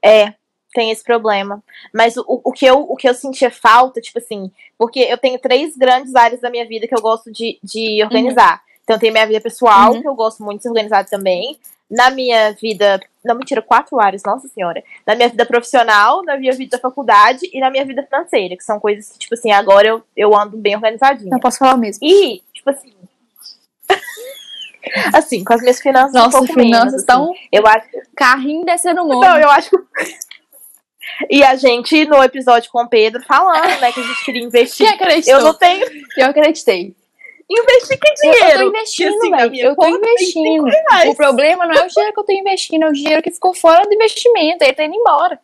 É, 0.00 0.34
tem 0.72 0.90
esse 0.92 1.02
problema. 1.02 1.62
Mas 1.92 2.16
o, 2.16 2.24
o, 2.26 2.52
que 2.52 2.64
eu, 2.66 2.80
o 2.82 2.94
que 2.94 3.08
eu 3.08 3.14
sentia 3.14 3.50
falta, 3.50 4.00
tipo 4.00 4.18
assim, 4.18 4.50
porque 4.78 5.00
eu 5.00 5.18
tenho 5.18 5.38
três 5.40 5.76
grandes 5.76 6.14
áreas 6.14 6.40
da 6.40 6.50
minha 6.50 6.66
vida 6.68 6.86
que 6.86 6.94
eu 6.94 7.02
gosto 7.02 7.32
de, 7.32 7.58
de 7.62 8.02
organizar. 8.04 8.62
Então, 8.84 8.98
tem 8.98 9.10
minha 9.10 9.26
vida 9.26 9.40
pessoal, 9.40 9.92
Uhum. 9.92 10.00
que 10.00 10.08
eu 10.08 10.14
gosto 10.14 10.42
muito 10.42 10.58
de 10.58 10.62
ser 10.62 10.68
organizada 10.70 11.08
também. 11.10 11.58
Na 11.90 12.10
minha 12.10 12.52
vida. 12.52 13.00
Não, 13.24 13.34
mentira, 13.34 13.62
quatro 13.62 13.98
áreas, 13.98 14.22
nossa 14.24 14.46
senhora. 14.48 14.82
Na 15.06 15.14
minha 15.14 15.28
vida 15.28 15.46
profissional, 15.46 16.22
na 16.22 16.36
minha 16.36 16.52
vida 16.52 16.76
da 16.76 16.80
faculdade 16.80 17.48
e 17.52 17.60
na 17.60 17.70
minha 17.70 17.84
vida 17.84 18.02
financeira, 18.02 18.56
que 18.56 18.64
são 18.64 18.78
coisas 18.78 19.10
que, 19.10 19.18
tipo 19.18 19.34
assim, 19.34 19.50
agora 19.50 19.88
eu, 19.88 20.02
eu 20.16 20.36
ando 20.36 20.56
bem 20.56 20.74
organizadinha. 20.74 21.30
Não 21.30 21.40
posso 21.40 21.58
falar 21.58 21.76
mesmo. 21.76 22.06
E, 22.06 22.42
tipo 22.52 22.70
assim. 22.70 22.92
assim, 25.14 25.44
com 25.44 25.54
as 25.54 25.60
minhas 25.60 25.80
finanças. 25.80 26.14
um 26.14 26.18
Nossas 26.18 26.32
pouco 26.32 26.56
menos, 26.56 26.66
finanças 26.66 26.94
assim. 26.94 27.02
estão 27.02 27.34
Eu 27.50 27.66
acho. 27.66 27.86
carrinho 28.14 28.64
descendo 28.64 29.02
o 29.02 29.06
morro. 29.06 29.20
Não, 29.20 29.38
eu 29.38 29.50
acho 29.50 29.70
que. 29.70 29.76
E 31.28 31.42
a 31.42 31.56
gente, 31.56 32.04
no 32.04 32.22
episódio 32.22 32.70
com 32.70 32.82
o 32.82 32.88
Pedro, 32.88 33.20
falando, 33.24 33.80
né, 33.80 33.90
que 33.90 33.98
a 33.98 34.02
gente 34.02 34.24
queria 34.24 34.44
investir. 34.44 34.86
Quem 34.86 34.94
acreditou? 34.94 35.34
Eu 35.34 35.42
não 35.42 35.54
tenho. 35.54 35.84
Eu 36.16 36.26
acreditei. 36.26 36.94
Investir 37.50 37.98
que 37.98 38.08
Eu, 38.08 38.14
dinheiro? 38.32 38.48
eu 38.50 38.58
tô 38.58 38.68
investindo, 38.76 39.16
assim, 39.16 39.30
velho. 39.30 39.56
Eu 39.68 39.76
tô 39.76 39.86
investindo. 39.88 40.64
O 41.10 41.14
problema 41.14 41.66
não 41.66 41.74
é 41.74 41.84
o 41.84 41.88
dinheiro 41.88 42.12
que 42.12 42.20
eu 42.20 42.24
tô 42.24 42.32
investindo, 42.32 42.82
é 42.84 42.88
o 42.88 42.92
dinheiro 42.92 43.22
que 43.22 43.30
ficou 43.30 43.54
fora 43.54 43.84
do 43.86 43.94
investimento. 43.94 44.62
Ele 44.64 44.72
tá 44.74 44.84
indo 44.84 44.94
embora. 44.96 45.40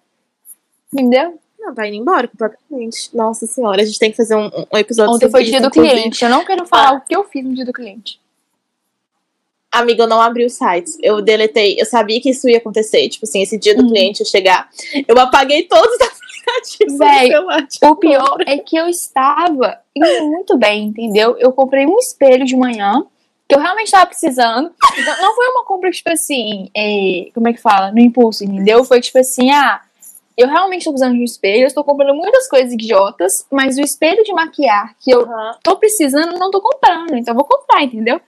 Entendeu? 0.92 1.38
Não, 1.58 1.74
vai 1.74 1.88
indo 1.88 1.96
embora 1.96 2.28
completamente. 2.28 3.08
Nossa 3.16 3.46
senhora, 3.46 3.80
a 3.80 3.84
gente 3.86 3.98
tem 3.98 4.10
que 4.10 4.16
fazer 4.18 4.36
um, 4.36 4.50
um 4.72 4.76
episódio 4.78 5.14
Ontem 5.14 5.30
foi 5.30 5.44
dia 5.44 5.54
isso, 5.54 5.62
do 5.62 5.68
inclusive. 5.68 5.94
cliente. 5.94 6.24
Eu 6.24 6.30
não 6.30 6.44
quero 6.44 6.66
falar 6.66 6.92
o 6.92 7.00
que 7.00 7.16
eu 7.16 7.24
fiz 7.24 7.42
no 7.42 7.54
dia 7.54 7.64
do 7.64 7.72
cliente. 7.72 8.20
Amiga, 9.72 10.04
eu 10.04 10.06
não 10.06 10.20
abri 10.20 10.44
o 10.44 10.50
site. 10.50 10.90
Eu 11.02 11.20
deletei. 11.22 11.76
Eu 11.80 11.86
sabia 11.86 12.20
que 12.20 12.30
isso 12.30 12.48
ia 12.48 12.58
acontecer. 12.58 13.08
Tipo 13.08 13.24
assim, 13.24 13.42
esse 13.42 13.58
dia 13.58 13.74
do 13.74 13.82
Uhum. 13.82 13.88
cliente 13.88 14.20
ia 14.22 14.26
chegar. 14.26 14.68
Eu 15.08 15.18
apaguei 15.18 15.62
todos 15.64 15.90
os 15.94 16.00
aplicativos 16.44 16.92
do 16.92 16.98
Véi, 16.98 17.28
celular. 17.28 17.68
O 17.82 17.96
pior 17.96 18.36
é 18.46 18.58
que 18.58 18.76
eu 18.76 18.88
estava 18.88 19.78
indo 19.94 20.28
muito 20.28 20.56
bem, 20.56 20.86
entendeu? 20.86 21.36
Eu 21.38 21.52
comprei 21.52 21.86
um 21.86 21.98
espelho 21.98 22.44
de 22.44 22.56
manhã, 22.56 23.04
que 23.48 23.54
eu 23.54 23.60
realmente 23.60 23.86
estava 23.86 24.06
precisando. 24.06 24.72
Então, 24.98 25.16
não 25.20 25.34
foi 25.34 25.48
uma 25.48 25.64
compra, 25.64 25.90
tipo 25.90 26.10
assim, 26.10 26.70
é, 26.76 27.30
como 27.34 27.48
é 27.48 27.52
que 27.52 27.60
fala? 27.60 27.92
No 27.92 28.00
impulso, 28.00 28.44
entendeu? 28.44 28.84
Foi 28.84 29.00
tipo 29.00 29.18
assim, 29.18 29.50
ah, 29.50 29.80
eu 30.36 30.48
realmente 30.48 30.80
estou 30.80 30.92
precisando 30.92 31.14
de 31.14 31.20
um 31.20 31.24
espelho, 31.24 31.62
eu 31.62 31.66
estou 31.66 31.84
comprando 31.84 32.14
muitas 32.14 32.48
coisas 32.48 32.72
idiotas, 32.72 33.32
mas 33.50 33.76
o 33.76 33.82
espelho 33.82 34.24
de 34.24 34.32
maquiar 34.32 34.94
que 34.98 35.10
eu 35.10 35.22
Aham. 35.22 35.58
tô 35.62 35.76
precisando, 35.76 36.38
não 36.38 36.50
tô 36.50 36.60
comprando, 36.60 37.14
então 37.14 37.32
eu 37.32 37.36
vou 37.36 37.44
comprar, 37.44 37.82
entendeu? 37.82 38.20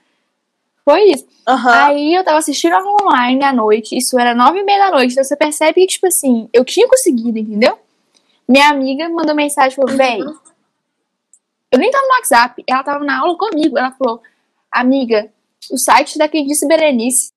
Foi 0.85 1.03
isso. 1.11 1.25
Aham. 1.45 1.85
Aí 1.85 2.13
eu 2.13 2.23
tava 2.23 2.37
assistindo 2.37 2.75
online 3.01 3.43
à 3.43 3.51
noite, 3.51 3.97
isso 3.97 4.17
era 4.17 4.33
nove 4.33 4.59
e 4.59 4.63
meia 4.63 4.85
da 4.85 4.91
noite, 4.91 5.11
então 5.11 5.23
você 5.23 5.35
percebe 5.35 5.81
que, 5.81 5.87
tipo 5.87 6.07
assim, 6.07 6.47
eu 6.53 6.63
tinha 6.63 6.87
conseguido, 6.87 7.37
entendeu? 7.37 7.77
Minha 8.47 8.69
amiga 8.69 9.09
mandou 9.09 9.35
mensagem, 9.35 9.75
falou, 9.75 9.95
véi, 9.95 10.19
eu 11.71 11.79
nem 11.79 11.91
tava 11.91 12.05
no 12.05 12.13
WhatsApp, 12.13 12.63
ela 12.65 12.83
tava 12.83 13.03
na 13.03 13.19
aula 13.19 13.37
comigo, 13.37 13.77
ela 13.77 13.91
falou, 13.91 14.21
amiga, 14.71 15.29
o 15.71 15.77
site 15.77 16.17
da 16.17 16.27
disse 16.27 16.67
Berenice 16.67 17.31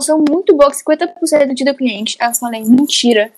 são 0.00 0.22
muito 0.28 0.54
boa, 0.54 0.70
50% 0.70 1.54
do 1.54 1.64
do 1.64 1.76
cliente. 1.76 2.16
Eu 2.20 2.34
falei, 2.34 2.64
mentira. 2.64 3.32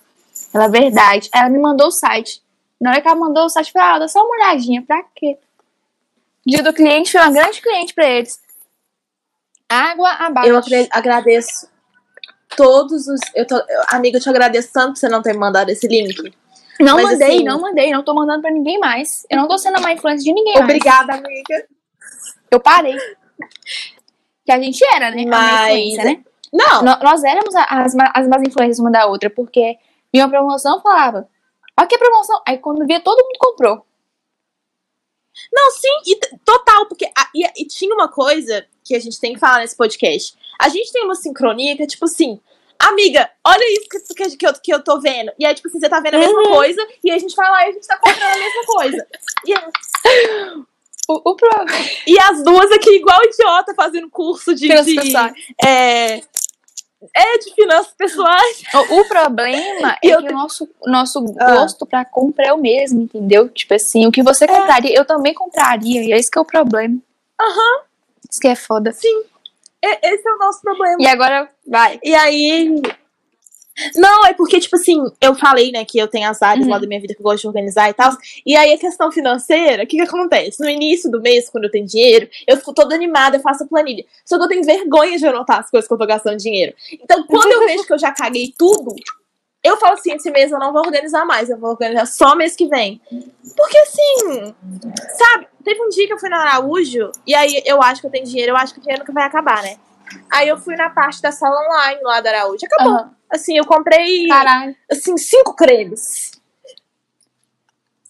Ela, 0.53 0.67
verdade. 0.67 1.29
Aí 1.31 1.41
ela 1.41 1.49
me 1.49 1.59
mandou 1.59 1.87
o 1.87 1.91
site. 1.91 2.41
Na 2.81 2.91
hora 2.91 3.01
que 3.01 3.07
ela 3.07 3.15
mandou 3.15 3.45
o 3.45 3.49
site, 3.49 3.67
eu 3.67 3.73
falei, 3.73 3.95
ah, 3.95 3.99
dá 3.99 4.07
só 4.07 4.19
uma 4.23 4.35
olhadinha, 4.35 4.81
pra 4.81 5.03
quê? 5.15 5.37
Dia 6.45 6.63
do 6.63 6.73
cliente 6.73 7.11
foi 7.11 7.21
uma 7.21 7.31
grande 7.31 7.61
cliente 7.61 7.93
pra 7.93 8.07
eles. 8.07 8.39
Água 9.69 10.11
abaixo. 10.11 10.49
Eu 10.49 10.87
agradeço 10.91 11.67
todos 12.55 13.07
os. 13.07 13.19
Eu 13.33 13.47
tô, 13.47 13.55
amiga, 13.89 14.17
eu 14.17 14.21
te 14.21 14.29
agradeço 14.29 14.69
tanto 14.71 14.93
por 14.93 14.99
você 14.99 15.09
não 15.09 15.21
ter 15.21 15.33
mandado 15.33 15.69
esse 15.69 15.87
link. 15.87 16.33
Não 16.79 16.95
Mas, 16.95 17.03
mandei, 17.11 17.35
assim- 17.35 17.43
não 17.43 17.61
mandei, 17.61 17.91
não 17.91 18.03
tô 18.03 18.13
mandando 18.13 18.41
pra 18.41 18.51
ninguém 18.51 18.77
mais. 18.79 19.25
Eu 19.29 19.37
não 19.37 19.47
tô 19.47 19.57
sendo 19.57 19.77
a 19.77 19.81
má 19.81 19.93
influência 19.93 20.23
de 20.25 20.33
ninguém 20.33 20.53
mais. 20.55 20.65
Obrigada, 20.65 21.13
amiga. 21.15 21.67
Eu 22.51 22.59
parei. 22.59 22.97
Que 24.45 24.51
a 24.51 24.59
gente 24.59 24.83
era, 24.93 25.09
né? 25.11 25.25
Mas- 25.25 25.95
né? 25.97 26.23
Não, 26.53 26.83
No- 26.83 26.99
Nós 26.99 27.23
éramos 27.23 27.53
as, 27.55 27.95
as 28.13 28.27
más 28.27 28.41
influências 28.43 28.79
uma 28.79 28.91
da 28.91 29.05
outra, 29.07 29.29
porque 29.29 29.77
minha 30.13 30.27
promoção 30.29 30.81
falava: 30.81 31.27
Olha 31.77 31.87
que 31.87 31.97
promoção. 31.97 32.41
Aí 32.47 32.57
quando 32.57 32.85
via, 32.85 32.99
todo 32.99 33.23
mundo 33.23 33.37
comprou. 33.39 33.85
Não, 35.51 35.71
sim, 35.71 35.89
e 36.07 36.15
total, 36.45 36.85
porque 36.87 37.05
a- 37.05 37.29
e, 37.35 37.63
e 37.63 37.65
tinha 37.67 37.93
uma 37.93 38.07
coisa 38.07 38.65
que 38.83 38.95
a 38.95 38.99
gente 38.99 39.19
tem 39.19 39.33
que 39.33 39.39
falar 39.39 39.59
nesse 39.59 39.75
podcast. 39.75 40.33
A 40.59 40.69
gente 40.69 40.91
tem 40.93 41.03
uma 41.03 41.15
sincronia 41.15 41.75
que 41.75 41.83
é 41.83 41.87
tipo 41.87 42.05
assim, 42.05 42.39
amiga, 42.89 43.29
olha 43.45 43.63
isso 43.73 43.87
que, 43.89 43.99
que, 44.29 44.37
que 44.37 44.47
eu, 44.47 44.53
que 44.53 44.73
eu 44.73 44.83
tô 44.83 44.99
vendo. 44.99 45.31
E 45.39 45.45
aí, 45.45 45.53
tipo 45.53 45.67
assim, 45.67 45.79
você 45.79 45.89
tá 45.89 45.99
vendo 45.99 46.15
a 46.15 46.19
mesma 46.19 46.39
Uhum. 46.41 46.51
coisa, 46.51 46.87
e 47.03 47.11
aí 47.11 47.17
a 47.17 47.19
gente 47.19 47.35
vai 47.35 47.49
lá 47.49 47.65
e 47.65 47.69
a 47.69 47.71
gente 47.73 47.87
tá 47.87 47.97
comprando 47.97 48.31
a 48.31 48.37
mesma 48.37 48.63
coisa. 48.65 49.07
E, 49.45 49.53
O, 51.07 51.31
o 51.31 51.35
problema. 51.35 51.71
e 52.07 52.19
as 52.19 52.43
duas 52.43 52.71
aqui, 52.71 52.95
igual 52.95 53.19
idiota, 53.25 53.73
fazendo 53.75 54.09
curso 54.09 54.55
de. 54.55 54.67
Finanças 54.67 54.93
de- 55.33 55.55
é, 55.63 56.21
é, 57.13 57.37
de 57.37 57.53
finanças 57.53 57.93
pessoais. 57.95 58.63
O, 58.73 59.01
o 59.01 59.07
problema 59.07 59.95
é 60.03 60.07
eu 60.07 60.23
que 60.23 60.29
o 60.29 60.35
nosso, 60.35 60.67
nosso 60.85 61.23
Ah. 61.39 61.57
gosto 61.57 61.85
pra 61.85 62.03
compra 62.05 62.45
é 62.47 62.53
o 62.53 62.57
mesmo, 62.57 63.01
entendeu? 63.03 63.47
Tipo 63.49 63.75
assim, 63.75 64.07
o 64.07 64.11
que 64.11 64.23
você 64.23 64.47
compraria, 64.47 64.97
eu 64.97 65.05
também 65.05 65.33
compraria. 65.35 66.01
E 66.03 66.11
é 66.11 66.17
esse 66.17 66.31
que 66.31 66.39
é 66.39 66.41
o 66.41 66.45
problema. 66.45 66.97
Aham, 67.39 67.81
Isso 68.31 68.39
que 68.41 68.47
é 68.47 68.55
foda. 68.55 68.89
é- 68.89 69.34
esse 70.03 70.27
é 70.27 70.33
o 70.33 70.37
nosso 70.37 70.61
problema. 70.61 70.97
E 70.99 71.07
agora, 71.07 71.49
vai. 71.67 71.99
E 72.03 72.13
aí. 72.15 72.81
Não, 73.93 74.25
é 74.25 74.33
porque, 74.33 74.57
tipo 74.57 74.77
assim, 74.77 75.03
eu 75.19 75.35
falei, 75.35 75.69
né, 75.69 75.83
que 75.83 75.99
eu 75.99 76.07
tenho 76.07 76.29
as 76.29 76.41
áreas 76.41 76.65
Uhum. 76.65 76.71
lá 76.71 76.79
da 76.79 76.87
minha 76.87 77.01
vida 77.01 77.13
que 77.13 77.19
eu 77.19 77.25
gosto 77.25 77.41
de 77.41 77.47
organizar 77.47 77.89
e 77.89 77.93
tal. 77.93 78.09
E 78.45 78.55
aí 78.55 78.71
a 78.71 78.77
questão 78.77 79.11
financeira, 79.11 79.83
o 79.83 79.87
que 79.87 79.97
que 79.97 80.01
acontece? 80.03 80.63
No 80.63 80.69
início 80.69 81.11
do 81.11 81.21
mês, 81.21 81.49
quando 81.49 81.65
eu 81.65 81.71
tenho 81.71 81.85
dinheiro, 81.85 82.29
eu 82.47 82.55
fico 82.55 82.73
toda 82.73 82.95
animada, 82.95 83.35
eu 83.35 83.41
faço 83.41 83.65
a 83.65 83.67
planilha. 83.67 84.05
Só 84.23 84.37
que 84.37 84.45
eu 84.45 84.47
tenho 84.47 84.63
vergonha 84.63 85.17
de 85.17 85.27
anotar 85.27 85.59
as 85.59 85.69
coisas 85.69 85.87
que 85.89 85.93
eu 85.93 85.97
tô 85.97 86.05
gastando 86.07 86.37
dinheiro. 86.37 86.73
Então, 86.93 87.25
quando 87.27 87.51
eu 87.51 87.65
vejo 87.65 87.85
que 87.85 87.91
eu 87.93 87.99
já 87.99 88.13
caguei 88.13 88.53
tudo, 88.57 88.95
eu 89.65 89.77
falo 89.77 89.93
assim, 89.93 90.13
esse 90.13 90.29
mês 90.29 90.51
eu 90.51 90.59
não 90.59 90.71
vou 90.71 90.81
organizar 90.85 91.25
mais, 91.25 91.49
eu 91.49 91.57
vou 91.57 91.71
organizar 91.71 92.05
só 92.05 92.35
mês 92.35 92.55
que 92.55 92.67
vem. 92.67 93.01
Porque 93.57 93.77
assim, 93.79 94.53
sabe, 95.17 95.47
teve 95.63 95.81
um 95.81 95.89
dia 95.89 96.05
que 96.05 96.13
eu 96.13 96.19
fui 96.19 96.29
na 96.29 96.39
Araújo, 96.39 97.11
e 97.25 97.33
aí 97.33 97.63
eu 97.65 97.81
acho 97.81 97.99
que 98.01 98.07
eu 98.07 98.11
tenho 98.11 98.25
dinheiro, 98.25 98.51
eu 98.51 98.57
acho 98.57 98.73
que 98.73 98.79
o 98.79 98.81
dinheiro 98.81 99.01
nunca 99.01 99.11
vai 99.11 99.23
acabar, 99.23 99.63
né? 99.63 99.77
Aí 100.31 100.47
eu 100.47 100.57
fui 100.57 100.75
na 100.75 100.89
parte 100.89 101.21
da 101.21 101.31
sala 101.31 101.55
online 101.67 101.99
lá 102.03 102.21
da 102.21 102.29
Araújo. 102.29 102.65
Acabou. 102.65 102.93
Aham. 102.93 103.11
Assim, 103.29 103.57
eu 103.57 103.65
comprei, 103.65 104.27
Caralho. 104.27 104.75
assim, 104.89 105.17
cinco 105.17 105.55
cremes. 105.55 106.31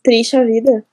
Triste 0.03 0.35
a 0.35 0.43
vida. 0.43 0.85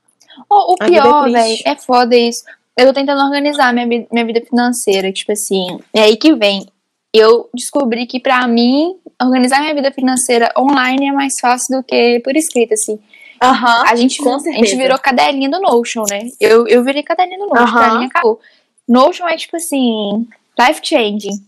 O, 0.49 0.75
o 0.75 0.76
A 0.81 0.85
é 0.85 0.88
pior, 0.88 1.25
velho, 1.25 1.35
triste. 1.35 1.69
é 1.69 1.76
foda 1.76 2.16
isso. 2.16 2.45
Eu 2.76 2.87
tô 2.87 2.92
tentando 2.95 3.23
organizar 3.23 3.75
minha, 3.75 3.87
minha 3.87 4.25
vida 4.25 4.40
financeira. 4.40 5.12
Tipo 5.12 5.33
assim, 5.33 5.78
é 5.92 6.02
aí 6.02 6.16
que 6.16 6.33
vem. 6.35 6.66
Eu 7.12 7.50
descobri 7.54 8.07
que 8.07 8.19
pra 8.19 8.47
mim, 8.49 8.97
organizar 9.21 9.61
minha 9.61 9.75
vida 9.75 9.92
financeira 9.92 10.52
online 10.57 11.09
é 11.09 11.12
mais 11.12 11.38
fácil 11.38 11.78
do 11.78 11.85
que 11.85 12.21
por 12.21 12.35
escrito, 12.37 12.73
assim. 12.73 12.99
Aham. 13.42 13.85
A 13.87 13.95
gente, 13.97 14.23
a 14.26 14.38
gente 14.38 14.76
virou 14.76 14.99
cadelinha 14.99 15.50
do 15.50 15.61
Notion, 15.61 16.04
né? 16.09 16.28
Eu, 16.40 16.66
eu 16.69 16.83
virei 16.83 17.02
cadelinha 17.02 17.38
do 17.38 17.47
Notion, 17.47 17.73
pra 17.73 17.87
Aham. 17.87 17.99
mim 17.99 18.07
acabou. 18.07 18.40
Notion 18.88 19.26
é 19.28 19.37
tipo 19.37 19.57
assim, 19.57 20.26
life 20.59 20.81
changing. 20.83 21.45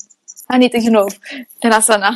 Anitta 0.48 0.78
de 0.78 0.90
novo, 0.90 1.14
internacional. 1.56 2.12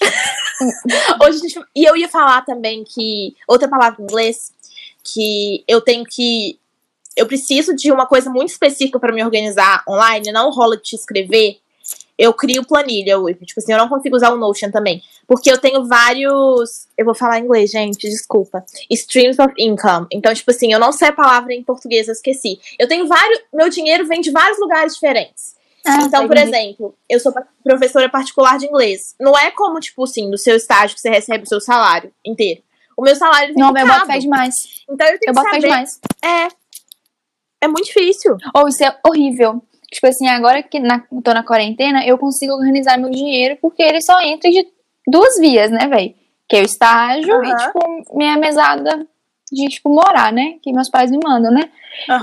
Hoje 1.22 1.38
a 1.38 1.40
gente... 1.40 1.60
E 1.74 1.84
eu 1.84 1.96
ia 1.96 2.08
falar 2.08 2.42
também 2.42 2.84
que. 2.84 3.34
Outra 3.46 3.68
palavra 3.68 4.00
em 4.00 4.04
inglês, 4.04 4.52
que 5.04 5.64
eu 5.68 5.80
tenho 5.80 6.04
que. 6.04 6.58
Eu 7.16 7.26
preciso 7.26 7.74
de 7.74 7.90
uma 7.90 8.06
coisa 8.06 8.30
muito 8.30 8.50
específica 8.50 8.98
pra 8.98 9.12
me 9.12 9.22
organizar 9.22 9.82
online, 9.88 10.32
não 10.32 10.50
rola 10.50 10.76
de 10.76 10.82
te 10.84 10.96
escrever. 10.96 11.58
Eu 12.18 12.34
crio 12.34 12.64
planilha 12.66 13.16
hoje. 13.18 13.38
Tipo 13.44 13.60
assim, 13.60 13.72
eu 13.72 13.78
não 13.78 13.88
consigo 13.88 14.16
usar 14.16 14.30
o 14.32 14.36
Notion 14.36 14.70
também. 14.72 15.00
Porque 15.26 15.50
eu 15.50 15.56
tenho 15.58 15.86
vários. 15.86 16.88
Eu 16.96 17.04
vou 17.04 17.14
falar 17.14 17.38
em 17.38 17.44
inglês, 17.44 17.70
gente, 17.70 18.08
desculpa. 18.08 18.64
Streams 18.90 19.40
of 19.40 19.54
income. 19.56 20.06
Então, 20.10 20.34
tipo 20.34 20.50
assim, 20.50 20.72
eu 20.72 20.80
não 20.80 20.90
sei 20.90 21.08
a 21.08 21.12
palavra 21.12 21.54
em 21.54 21.62
português, 21.62 22.08
eu 22.08 22.12
esqueci. 22.12 22.58
Eu 22.78 22.88
tenho 22.88 23.06
vários. 23.06 23.40
Meu 23.54 23.68
dinheiro 23.68 24.04
vem 24.06 24.20
de 24.20 24.30
vários 24.32 24.58
lugares 24.58 24.94
diferentes. 24.94 25.56
Ah, 25.86 26.02
Então, 26.02 26.26
por 26.26 26.36
entendi. 26.36 26.56
exemplo, 26.56 26.94
eu 27.08 27.20
sou 27.20 27.32
professora 27.62 28.08
particular 28.08 28.58
de 28.58 28.66
inglês. 28.66 29.14
Não 29.20 29.38
é 29.38 29.50
como, 29.52 29.78
tipo 29.78 30.02
assim, 30.02 30.28
no 30.28 30.36
seu 30.36 30.56
estágio 30.56 30.96
que 30.96 31.00
você 31.00 31.08
recebe 31.08 31.44
o 31.44 31.48
seu 31.48 31.60
salário 31.60 32.12
inteiro. 32.26 32.62
O 32.96 33.02
meu 33.02 33.14
salário 33.14 33.54
vem 33.54 33.62
Não, 33.62 33.68
eu 33.76 33.86
boto 33.86 34.06
fé 34.06 34.18
demais. 34.18 34.54
Então 34.90 35.06
eu 35.06 35.18
tenho 35.20 35.30
Eu 35.30 35.32
que 35.34 35.40
boto 35.40 35.50
saber. 35.50 35.60
demais. 35.60 36.00
É. 36.20 36.48
É 37.60 37.68
muito 37.68 37.86
difícil. 37.86 38.36
Ou 38.54 38.68
isso 38.68 38.82
é 38.84 38.98
horrível. 39.06 39.62
Tipo 39.90 40.06
assim, 40.06 40.28
agora 40.28 40.62
que 40.62 40.78
na, 40.78 41.02
tô 41.24 41.32
na 41.32 41.42
quarentena, 41.42 42.04
eu 42.06 42.18
consigo 42.18 42.52
organizar 42.52 42.98
meu 42.98 43.10
dinheiro 43.10 43.56
porque 43.60 43.82
ele 43.82 44.00
só 44.02 44.20
entra 44.20 44.50
de 44.50 44.66
duas 45.06 45.38
vias, 45.38 45.70
né, 45.70 45.86
velho? 45.88 46.14
Que 46.48 46.56
é 46.56 46.60
o 46.60 46.64
estágio 46.64 47.42
e, 47.44 47.52
Aham. 47.52 47.56
tipo, 47.56 48.16
minha 48.16 48.36
mesada 48.36 49.06
de, 49.50 49.68
tipo, 49.68 49.88
morar, 49.88 50.32
né? 50.32 50.58
Que 50.62 50.72
meus 50.72 50.90
pais 50.90 51.10
me 51.10 51.18
mandam, 51.22 51.50
né? 51.50 51.70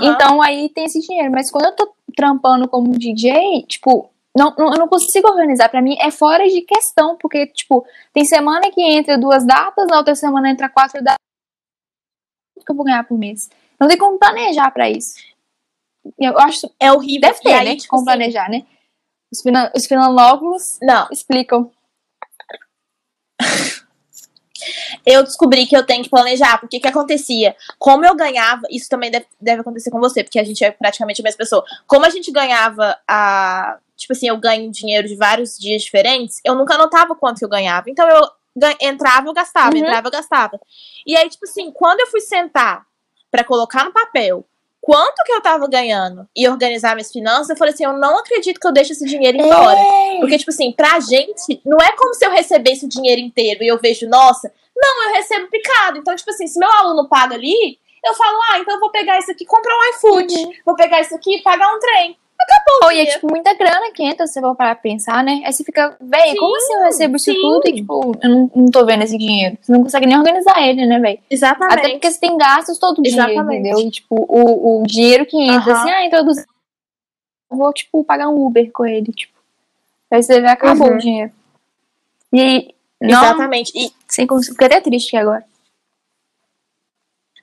Então 0.00 0.40
aí 0.40 0.68
tem 0.68 0.84
esse 0.84 1.00
dinheiro. 1.00 1.30
Mas 1.32 1.50
quando 1.50 1.66
eu 1.66 1.72
tô 1.72 1.92
trampando 2.16 2.68
como 2.68 2.96
DJ, 2.96 3.64
tipo, 3.68 4.10
não, 4.36 4.54
não, 4.56 4.72
eu 4.72 4.78
não 4.78 4.88
consigo 4.88 5.28
organizar. 5.28 5.68
Pra 5.68 5.82
mim 5.82 5.96
é 6.00 6.10
fora 6.10 6.48
de 6.48 6.60
questão, 6.62 7.16
porque, 7.16 7.46
tipo, 7.48 7.84
tem 8.12 8.24
semana 8.24 8.70
que 8.70 8.80
entra 8.80 9.18
duas 9.18 9.44
datas, 9.44 9.86
na 9.88 9.98
outra 9.98 10.14
semana 10.14 10.50
entra 10.50 10.68
quatro 10.68 11.02
datas. 11.02 11.16
Quanto 12.54 12.64
que 12.64 12.72
eu 12.72 12.76
vou 12.76 12.84
ganhar 12.84 13.04
por 13.04 13.18
mês? 13.18 13.50
Não 13.78 13.88
tem 13.88 13.98
como 13.98 14.18
planejar 14.18 14.70
pra 14.70 14.88
isso. 14.88 15.14
Eu 16.18 16.38
acho 16.38 16.70
é 16.78 16.92
horrível. 16.92 17.28
Deve 17.28 17.40
ter, 17.40 17.52
aí, 17.52 17.64
né? 17.64 17.76
tipo 17.76 17.88
como 17.88 18.00
assim, 18.02 18.18
planejar, 18.18 18.50
né? 18.50 18.64
Os, 19.32 19.42
finan 19.42 19.70
os 19.74 19.86
filólogos 19.86 20.78
Não, 20.82 21.08
explicam. 21.10 21.70
eu 25.04 25.22
descobri 25.22 25.66
que 25.66 25.76
eu 25.76 25.84
tenho 25.84 26.02
que 26.02 26.10
planejar. 26.10 26.58
Porque 26.58 26.78
o 26.78 26.80
que 26.80 26.88
acontecia? 26.88 27.54
Como 27.78 28.04
eu 28.04 28.14
ganhava, 28.14 28.62
isso 28.70 28.88
também 28.88 29.10
deve, 29.10 29.26
deve 29.40 29.60
acontecer 29.60 29.90
com 29.90 30.00
você, 30.00 30.22
porque 30.24 30.38
a 30.38 30.44
gente 30.44 30.64
é 30.64 30.70
praticamente 30.70 31.20
a 31.20 31.24
mesma 31.24 31.38
pessoa. 31.38 31.64
Como 31.86 32.04
a 32.06 32.10
gente 32.10 32.30
ganhava 32.32 32.96
a. 33.06 33.78
Tipo 33.96 34.12
assim, 34.12 34.28
eu 34.28 34.36
ganho 34.36 34.70
dinheiro 34.70 35.08
de 35.08 35.16
vários 35.16 35.56
dias 35.58 35.82
diferentes, 35.82 36.38
eu 36.44 36.54
nunca 36.54 36.74
anotava 36.74 37.14
quanto 37.14 37.40
eu 37.40 37.48
ganhava. 37.48 37.88
Então 37.88 38.06
eu 38.06 38.28
entrava, 38.80 39.26
eu 39.28 39.32
gastava, 39.32 39.74
Uhum. 39.74 39.78
entrava, 39.82 40.08
eu 40.08 40.12
gastava. 40.12 40.60
E 41.06 41.16
aí, 41.16 41.28
tipo 41.30 41.44
assim, 41.46 41.70
quando 41.72 42.00
eu 42.00 42.06
fui 42.08 42.20
sentar 42.20 42.84
pra 43.30 43.42
colocar 43.42 43.84
no 43.84 43.92
papel 43.92 44.44
quanto 44.86 45.24
que 45.24 45.32
eu 45.32 45.40
tava 45.40 45.66
ganhando 45.66 46.28
e 46.34 46.48
organizar 46.48 46.94
minhas 46.94 47.10
finanças, 47.10 47.50
eu 47.50 47.56
falei 47.56 47.74
assim: 47.74 47.84
eu 47.84 47.94
não 47.94 48.20
acredito 48.20 48.60
que 48.60 48.66
eu 48.68 48.72
deixo 48.72 48.92
esse 48.92 49.04
dinheiro 49.04 49.36
embora. 49.36 49.76
Porque, 50.20 50.38
tipo 50.38 50.52
assim, 50.52 50.70
pra 50.70 51.00
gente, 51.00 51.60
não 51.66 51.76
é 51.78 51.90
como 51.96 52.14
se 52.14 52.24
eu 52.24 52.30
recebesse 52.30 52.86
o 52.86 52.88
dinheiro 52.88 53.20
inteiro 53.20 53.64
e 53.64 53.66
eu 53.66 53.80
vejo, 53.80 54.08
nossa, 54.08 54.52
não, 54.76 55.08
eu 55.08 55.14
recebo 55.14 55.48
picado. 55.48 55.98
Então, 55.98 56.14
tipo 56.14 56.30
assim, 56.30 56.46
se 56.46 56.56
meu 56.56 56.70
aluno 56.70 57.08
paga 57.08 57.34
ali, 57.34 57.80
eu 58.04 58.14
falo, 58.14 58.38
ah, 58.52 58.58
então 58.60 58.74
eu 58.74 58.80
vou 58.80 58.92
pegar 58.92 59.18
isso 59.18 59.32
aqui 59.32 59.42
e 59.42 59.46
comprar 59.48 59.74
um 59.74 59.90
iFood. 59.96 60.62
Vou 60.64 60.76
pegar 60.76 61.00
isso 61.00 61.16
aqui 61.16 61.38
e 61.38 61.42
pagar 61.42 61.74
um 61.74 61.80
trem. 61.80 62.16
Ou 62.82 62.92
e 62.92 63.00
é 63.00 63.06
tipo 63.06 63.28
muita 63.28 63.54
grana 63.54 63.90
que 63.92 64.02
entra, 64.02 64.26
você 64.26 64.40
for 64.40 64.54
parar 64.54 64.74
pra 64.74 64.82
pensar, 64.82 65.24
né? 65.24 65.42
Aí 65.44 65.52
você 65.52 65.64
fica, 65.64 65.96
véi, 66.00 66.34
como 66.36 66.56
assim 66.56 66.74
eu 66.74 66.82
recebo 66.84 67.16
isso 67.16 67.32
sim. 67.32 67.40
tudo 67.40 67.62
e, 67.68 67.74
tipo, 67.74 68.12
eu 68.22 68.28
não, 68.30 68.50
não 68.54 68.70
tô 68.70 68.84
vendo 68.84 69.02
esse 69.02 69.16
dinheiro? 69.16 69.56
Você 69.60 69.72
não 69.72 69.82
consegue 69.82 70.06
nem 70.06 70.18
organizar 70.18 70.60
ele, 70.62 70.84
né, 70.86 70.98
véi? 70.98 71.20
Exatamente. 71.30 71.78
Até 71.78 71.88
porque 71.90 72.10
você 72.10 72.20
tem 72.20 72.36
gastos 72.36 72.78
todo 72.78 73.02
dia, 73.02 73.12
Exatamente. 73.12 73.60
entendeu? 73.60 73.78
E, 73.78 73.90
tipo, 73.90 74.14
o, 74.28 74.82
o 74.82 74.86
dinheiro 74.86 75.24
que 75.26 75.40
entra, 75.40 75.72
assim, 75.72 75.90
ah, 75.90 76.04
introduz. 76.04 76.44
Eu 77.50 77.56
vou, 77.56 77.72
tipo, 77.72 78.04
pagar 78.04 78.28
um 78.28 78.44
Uber 78.46 78.70
com 78.72 78.84
ele, 78.84 79.12
tipo. 79.12 79.32
Aí 80.10 80.22
você 80.22 80.40
vê, 80.40 80.48
acabou 80.48 80.88
Uhum. 80.88 80.94
o 80.94 80.98
dinheiro. 80.98 81.32
E. 82.32 82.74
Não, 83.00 83.24
Exatamente. 83.24 83.72
E, 83.74 83.90
sem 84.08 84.26
conseguir. 84.26 84.52
Fiquei 84.52 84.66
até 84.66 84.80
triste 84.80 85.16
agora. 85.16 85.44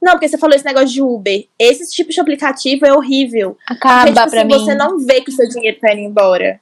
Não, 0.03 0.13
porque 0.13 0.27
você 0.27 0.37
falou 0.37 0.55
esse 0.55 0.65
negócio 0.65 0.89
de 0.89 1.01
Uber. 1.01 1.47
Esse 1.57 1.89
tipo 1.91 2.11
de 2.11 2.19
aplicativo 2.19 2.85
é 2.85 2.93
horrível. 2.93 3.57
Acaba 3.67 4.05
Porque, 4.05 4.19
tipo 4.19 4.29
pra 4.29 4.41
assim, 4.41 4.47
mim. 4.47 4.65
você 4.65 4.75
não 4.75 4.99
vê 4.99 5.21
que 5.21 5.29
o 5.29 5.33
seu 5.33 5.47
dinheiro 5.47 5.77
tá 5.79 5.93
indo 5.93 6.01
embora. 6.01 6.59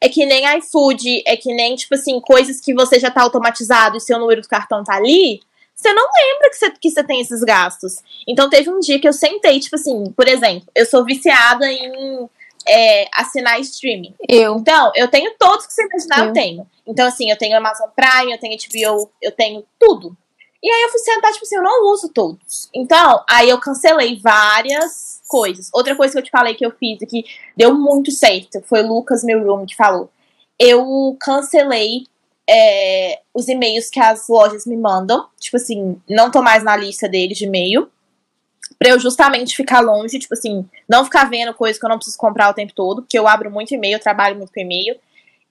É 0.00 0.08
que 0.08 0.26
nem 0.26 0.44
iFood, 0.58 1.22
é 1.26 1.36
que 1.36 1.52
nem, 1.54 1.74
tipo 1.74 1.94
assim, 1.94 2.20
coisas 2.20 2.60
que 2.60 2.74
você 2.74 2.98
já 3.00 3.10
tá 3.10 3.22
automatizado 3.22 3.96
e 3.96 4.00
seu 4.00 4.18
número 4.18 4.42
do 4.42 4.48
cartão 4.48 4.84
tá 4.84 4.94
ali. 4.96 5.40
Você 5.74 5.92
não 5.92 6.04
lembra 6.04 6.50
que 6.50 6.56
você, 6.56 6.70
que 6.70 6.90
você 6.90 7.02
tem 7.02 7.20
esses 7.20 7.42
gastos. 7.42 8.02
Então 8.28 8.48
teve 8.48 8.70
um 8.70 8.78
dia 8.80 9.00
que 9.00 9.08
eu 9.08 9.12
sentei, 9.12 9.58
tipo 9.58 9.76
assim, 9.76 10.12
por 10.16 10.28
exemplo, 10.28 10.68
eu 10.74 10.86
sou 10.86 11.04
viciada 11.04 11.66
em 11.70 12.28
é, 12.66 13.08
assinar 13.12 13.60
streaming. 13.60 14.14
Eu. 14.28 14.56
Então, 14.56 14.92
eu 14.94 15.08
tenho 15.08 15.32
todos 15.38 15.66
que 15.66 15.72
você 15.72 15.84
imaginar, 15.84 16.18
eu 16.20 16.26
Eu. 16.26 16.32
tenho. 16.32 16.66
Então, 16.86 17.06
assim, 17.06 17.30
eu 17.30 17.36
tenho 17.36 17.56
Amazon 17.56 17.88
Prime, 17.94 18.32
eu 18.32 18.38
tenho 18.38 18.56
HBO, 18.56 19.10
eu 19.20 19.32
tenho 19.32 19.64
tudo. 19.78 20.16
E 20.64 20.70
aí 20.70 20.82
eu 20.84 20.88
fui 20.88 20.98
sentar, 21.00 21.30
tipo 21.30 21.44
assim, 21.44 21.56
eu 21.56 21.62
não 21.62 21.92
uso 21.92 22.08
todos. 22.08 22.70
Então, 22.74 23.22
aí 23.28 23.50
eu 23.50 23.60
cancelei 23.60 24.18
várias 24.18 25.20
coisas. 25.28 25.68
Outra 25.74 25.94
coisa 25.94 26.14
que 26.14 26.18
eu 26.18 26.22
te 26.22 26.30
falei 26.30 26.54
que 26.54 26.64
eu 26.64 26.70
fiz 26.70 27.02
e 27.02 27.06
que 27.06 27.24
deu 27.54 27.74
muito 27.74 28.10
certo 28.10 28.62
foi 28.62 28.82
o 28.82 28.88
Lucas, 28.88 29.22
meu 29.22 29.44
room, 29.44 29.66
que 29.66 29.76
falou. 29.76 30.08
Eu 30.58 31.14
cancelei 31.20 32.06
é, 32.48 33.20
os 33.34 33.46
e-mails 33.46 33.90
que 33.90 34.00
as 34.00 34.26
lojas 34.26 34.64
me 34.64 34.74
mandam. 34.74 35.26
Tipo 35.38 35.58
assim, 35.58 36.00
não 36.08 36.30
tô 36.30 36.40
mais 36.40 36.64
na 36.64 36.74
lista 36.74 37.06
deles 37.06 37.36
de 37.36 37.44
e-mail. 37.44 37.90
Pra 38.78 38.88
eu 38.88 38.98
justamente 38.98 39.54
ficar 39.54 39.80
longe, 39.80 40.18
tipo 40.18 40.32
assim, 40.32 40.66
não 40.88 41.04
ficar 41.04 41.28
vendo 41.28 41.52
coisa 41.52 41.78
que 41.78 41.84
eu 41.84 41.90
não 41.90 41.96
preciso 41.96 42.16
comprar 42.16 42.48
o 42.48 42.54
tempo 42.54 42.72
todo, 42.74 43.02
porque 43.02 43.18
eu 43.18 43.28
abro 43.28 43.50
muito 43.50 43.74
e-mail, 43.74 43.96
eu 43.96 44.00
trabalho 44.00 44.36
muito 44.36 44.50
com 44.50 44.60
e-mail. 44.60 44.96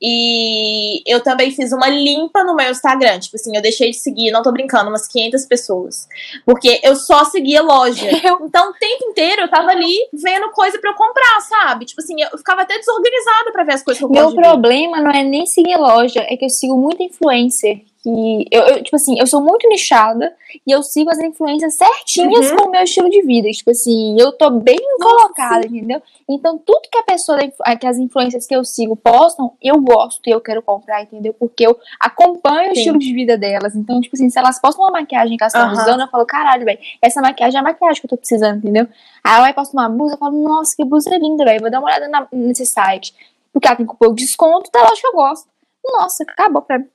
E 0.02 1.02
eu 1.06 1.22
também 1.22 1.52
fiz 1.52 1.72
uma 1.72 1.88
limpa 1.88 2.44
no 2.44 2.56
meu 2.56 2.70
Instagram. 2.72 3.20
Tipo 3.20 3.38
assim, 3.38 3.56
eu 3.56 3.62
deixei 3.62 3.92
de 3.92 3.98
seguir, 3.98 4.32
não 4.32 4.42
tô 4.42 4.52
brincando, 4.52 4.90
umas 4.90 5.08
500 5.08 5.46
pessoas. 5.46 6.08
Porque 6.46 6.82
eu 6.84 6.96
só 6.96 7.26
seguia 7.26 7.62
loja. 7.62 8.10
Então, 8.44 8.70
o 8.70 8.74
tempo 8.74 9.06
inteiro 9.06 9.44
eu 9.44 9.50
tava 9.50 9.72
ali 9.72 9.96
vendo 10.14 10.52
coisa 10.52 10.78
pra 10.80 10.92
eu 10.92 10.96
comprar, 10.96 11.42
sabe? 11.42 11.86
Tipo 11.86 12.02
assim, 12.02 12.16
eu 12.22 12.38
ficava 12.38 12.62
até 12.62 12.78
desorganizada 12.78 13.52
pra 13.52 13.64
ver 13.64 13.74
as 13.74 13.84
coisas 13.84 14.00
que 14.00 14.06
eu 14.06 14.10
Meu 14.10 14.34
problema 14.36 15.00
não 15.00 15.12
é 15.12 15.24
nem 15.24 15.46
seguir 15.46 15.78
loja, 15.78 16.22
é 16.28 16.36
que 16.36 16.46
eu 16.46 16.50
sigo 16.50 16.78
muita 16.78 17.04
influencer 17.04 17.82
que 18.04 18.46
eu, 18.52 18.62
eu, 18.64 18.84
tipo 18.84 18.98
assim, 18.98 19.18
eu 19.18 19.26
sou 19.26 19.42
muito 19.42 19.68
nichada 19.70 20.36
e 20.68 20.72
eu 20.72 20.84
sigo 20.84 21.10
as 21.10 21.18
influências 21.20 21.78
certinhas 21.78 22.52
uhum. 22.52 22.58
com 22.58 22.68
o 22.68 22.72
meu 22.72 22.84
estilo 22.84 23.10
de 23.10 23.22
vida. 23.22 23.50
Tipo 23.50 23.72
assim, 23.72 24.20
eu 24.20 24.34
tô 24.34 24.50
bem 24.50 24.78
colocada, 25.02 25.66
entendeu? 25.66 26.02
Então, 26.30 26.58
tudo 26.58 26.90
que 26.92 26.98
a 26.98 27.04
pessoa, 27.04 27.40
que 27.80 27.88
as 27.88 27.98
influências 27.98 28.46
que 28.46 28.54
eu 28.54 28.66
sigo 28.66 28.98
postam, 28.98 29.54
eu 29.62 29.80
gosto 29.80 30.20
e 30.28 30.32
eu 30.32 30.42
quero 30.42 30.62
comprar, 30.62 31.02
entendeu? 31.04 31.34
Porque 31.34 31.66
eu 31.66 31.80
acompanho 31.98 32.66
sim. 32.66 32.70
o 32.72 32.74
estilo 32.74 33.00
de 33.00 33.14
vida 33.14 33.38
delas. 33.38 33.74
Então, 33.74 34.02
tipo 34.02 34.16
assim, 34.18 34.30
se 34.30 34.38
elas 34.38 34.60
postam 34.60 34.84
uma 34.84 34.92
maquiagem 34.92 35.38
que 35.38 35.44
elas 35.44 35.54
estão 35.54 35.68
uhum. 35.70 35.82
usando, 35.82 36.02
eu 36.02 36.08
falo, 36.10 36.26
caralho, 36.26 36.66
velho, 36.66 36.80
essa 37.02 37.22
maquiagem 37.22 37.58
é 37.58 37.60
a 37.62 37.64
maquiagem 37.64 38.02
que 38.02 38.06
eu 38.06 38.10
tô 38.10 38.18
precisando, 38.18 38.58
entendeu? 38.58 38.86
Aí 39.24 39.34
ela 39.34 39.44
vai 39.44 39.54
postar 39.54 39.80
uma 39.80 39.90
blusa, 39.90 40.16
eu 40.16 40.18
falo, 40.18 40.44
nossa, 40.44 40.76
que 40.76 40.84
blusa 40.84 41.10
linda, 41.18 41.46
velho, 41.46 41.62
vou 41.62 41.72
dar 41.72 41.80
uma 41.80 41.88
olhada 41.88 42.10
na, 42.10 42.28
nesse 42.34 42.66
site. 42.66 43.16
Porque 43.54 43.66
ela 43.66 43.78
tem 43.78 43.86
cupom 43.86 44.14
de 44.14 44.26
desconto, 44.26 44.70
tá 44.70 44.82
lá 44.82 44.92
que 44.92 45.08
eu 45.08 45.14
gosto. 45.14 45.48
Nossa, 45.86 46.24
acabou 46.24 46.62
pra 46.62 46.80
mim. 46.80 46.88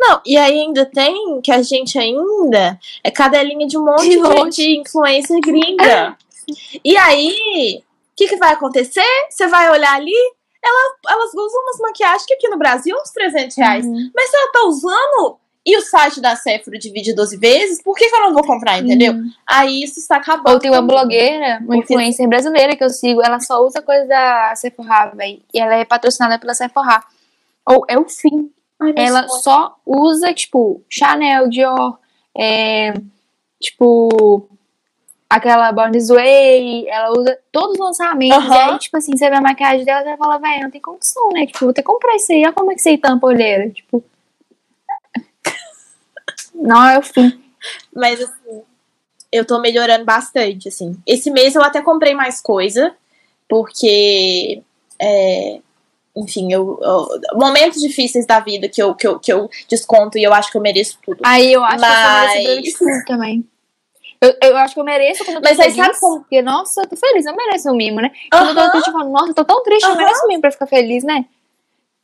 Não, 0.00 0.20
e 0.24 0.36
aí 0.38 0.58
ainda 0.60 0.86
tem 0.86 1.42
que 1.42 1.52
a 1.52 1.60
gente 1.60 1.98
ainda 1.98 2.80
é 3.04 3.10
cadelinha 3.10 3.66
de 3.66 3.76
um 3.76 3.84
monte 3.84 4.08
de, 4.08 4.16
de, 4.48 4.50
de 4.50 4.80
influencer 4.80 5.38
gringa. 5.40 6.16
e 6.82 6.96
aí, 6.96 7.78
o 7.78 8.16
que, 8.16 8.28
que 8.28 8.36
vai 8.36 8.54
acontecer? 8.54 9.04
Você 9.28 9.46
vai 9.46 9.70
olhar 9.70 9.94
ali, 9.94 10.16
ela, 10.64 10.94
elas 11.10 11.34
usam 11.34 11.62
umas 11.62 11.78
maquiagens 11.80 12.24
que 12.24 12.32
aqui 12.32 12.48
no 12.48 12.56
Brasil 12.56 12.96
é 12.96 13.00
uns 13.00 13.10
300 13.10 13.56
reais. 13.56 13.84
Uhum. 13.84 14.10
Mas 14.14 14.30
se 14.30 14.36
ela 14.36 14.52
tá 14.52 14.64
usando 14.66 15.38
e 15.64 15.76
o 15.76 15.82
site 15.82 16.22
da 16.22 16.34
Sephora 16.34 16.78
divide 16.78 17.14
12 17.14 17.36
vezes, 17.36 17.82
por 17.82 17.94
que, 17.94 18.08
que 18.08 18.16
eu 18.16 18.20
não 18.20 18.32
vou 18.32 18.42
comprar, 18.42 18.78
entendeu? 18.78 19.12
Uhum. 19.12 19.30
Aí 19.46 19.82
isso 19.82 20.00
está 20.00 20.16
acabando. 20.16 20.54
Ou 20.54 20.58
tem 20.58 20.70
uma 20.70 20.80
blogueira, 20.80 21.58
uma 21.58 21.76
Porque... 21.76 21.92
influencer 21.92 22.26
brasileira 22.26 22.74
que 22.74 22.82
eu 22.82 22.88
sigo, 22.88 23.22
ela 23.22 23.38
só 23.38 23.62
usa 23.62 23.82
coisa 23.82 24.06
da 24.06 24.54
Sephora, 24.56 25.12
velho. 25.14 25.42
E 25.52 25.60
ela 25.60 25.74
é 25.74 25.84
patrocinada 25.84 26.38
pela 26.38 26.54
Sephora. 26.54 27.02
Ou 27.66 27.84
é 27.86 27.98
o 27.98 28.08
fim. 28.08 28.50
Ai, 28.80 28.94
ela 28.96 29.28
só 29.28 29.76
usa, 29.84 30.32
tipo, 30.32 30.82
Chanel, 30.88 31.48
Dior, 31.48 31.98
é, 32.36 32.94
tipo, 33.60 34.48
aquela 35.30 35.70
Born 35.70 35.92
This 35.92 36.08
Way, 36.08 36.88
ela 36.88 37.12
usa 37.16 37.38
todos 37.52 37.74
os 37.74 37.78
lançamentos. 37.78 38.44
Uhum. 38.44 38.52
E 38.52 38.58
aí, 38.58 38.78
tipo 38.78 38.96
assim, 38.96 39.16
você 39.16 39.30
vê 39.30 39.36
a 39.36 39.40
maquiagem 39.40 39.84
dela, 39.84 40.02
você 40.02 40.16
fala, 40.16 40.38
velho, 40.38 40.62
não 40.62 40.70
tem 40.70 40.80
condição, 40.80 41.28
né? 41.32 41.46
Tipo, 41.46 41.66
vou 41.66 41.72
ter 41.72 41.82
que 41.82 41.86
comprar 41.86 42.16
isso 42.16 42.32
aí, 42.32 42.42
olha 42.42 42.52
como 42.52 42.72
é 42.72 42.74
que 42.74 42.80
você 42.80 42.98
tampa 42.98 43.26
a 43.26 43.30
olheira. 43.30 43.70
Tipo. 43.70 44.02
não 46.54 46.88
é 46.88 46.98
o 46.98 47.02
fim. 47.02 47.40
Mas 47.94 48.20
assim, 48.20 48.62
eu 49.30 49.44
tô 49.44 49.60
melhorando 49.60 50.04
bastante, 50.04 50.68
assim. 50.68 50.96
Esse 51.06 51.30
mês 51.30 51.54
eu 51.54 51.62
até 51.62 51.80
comprei 51.80 52.14
mais 52.14 52.40
coisa, 52.40 52.94
porque. 53.48 54.62
É, 54.98 55.60
enfim, 56.16 56.52
eu, 56.52 56.78
eu, 56.82 57.08
momentos 57.34 57.80
difíceis 57.80 58.26
da 58.26 58.40
vida 58.40 58.68
que 58.68 58.82
eu, 58.82 58.94
que, 58.94 59.06
eu, 59.06 59.18
que 59.18 59.32
eu 59.32 59.48
desconto 59.68 60.18
e 60.18 60.22
eu 60.22 60.32
acho 60.32 60.50
que 60.50 60.56
eu 60.56 60.62
mereço 60.62 60.98
tudo. 61.04 61.20
Aí 61.24 61.52
eu 61.52 61.62
acho 61.64 61.80
Mas... 61.80 62.32
que 62.32 62.38
eu 62.38 62.56
mereço 62.56 62.78
tudo 62.78 63.04
também. 63.06 63.48
Eu, 64.20 64.34
eu 64.42 64.56
acho 64.58 64.74
que 64.74 64.80
eu 64.80 64.84
mereço 64.84 65.24
quando 65.24 65.36
eu 65.36 65.42
tô 65.42 65.48
Mas 65.48 65.56
feliz, 65.56 65.78
aí 65.78 65.84
sabe 65.84 65.98
como... 65.98 66.20
porque, 66.20 66.42
nossa, 66.42 66.82
eu 66.82 66.88
tô 66.88 66.96
feliz, 66.96 67.24
eu 67.24 67.34
mereço 67.34 67.70
um 67.70 67.74
mimo, 67.74 68.00
né? 68.02 68.10
Quando 68.30 68.48
eu 68.48 68.54
tô 68.54 68.70
triste, 68.70 68.88
eu 68.88 68.92
falo, 68.92 69.10
nossa, 69.10 69.30
eu 69.30 69.34
tô 69.34 69.44
tão 69.44 69.62
triste, 69.62 69.88
eu 69.88 69.96
mereço 69.96 70.24
um 70.24 70.28
mimo 70.28 70.40
pra 70.42 70.50
ficar 70.50 70.66
feliz, 70.66 71.02
né? 71.04 71.24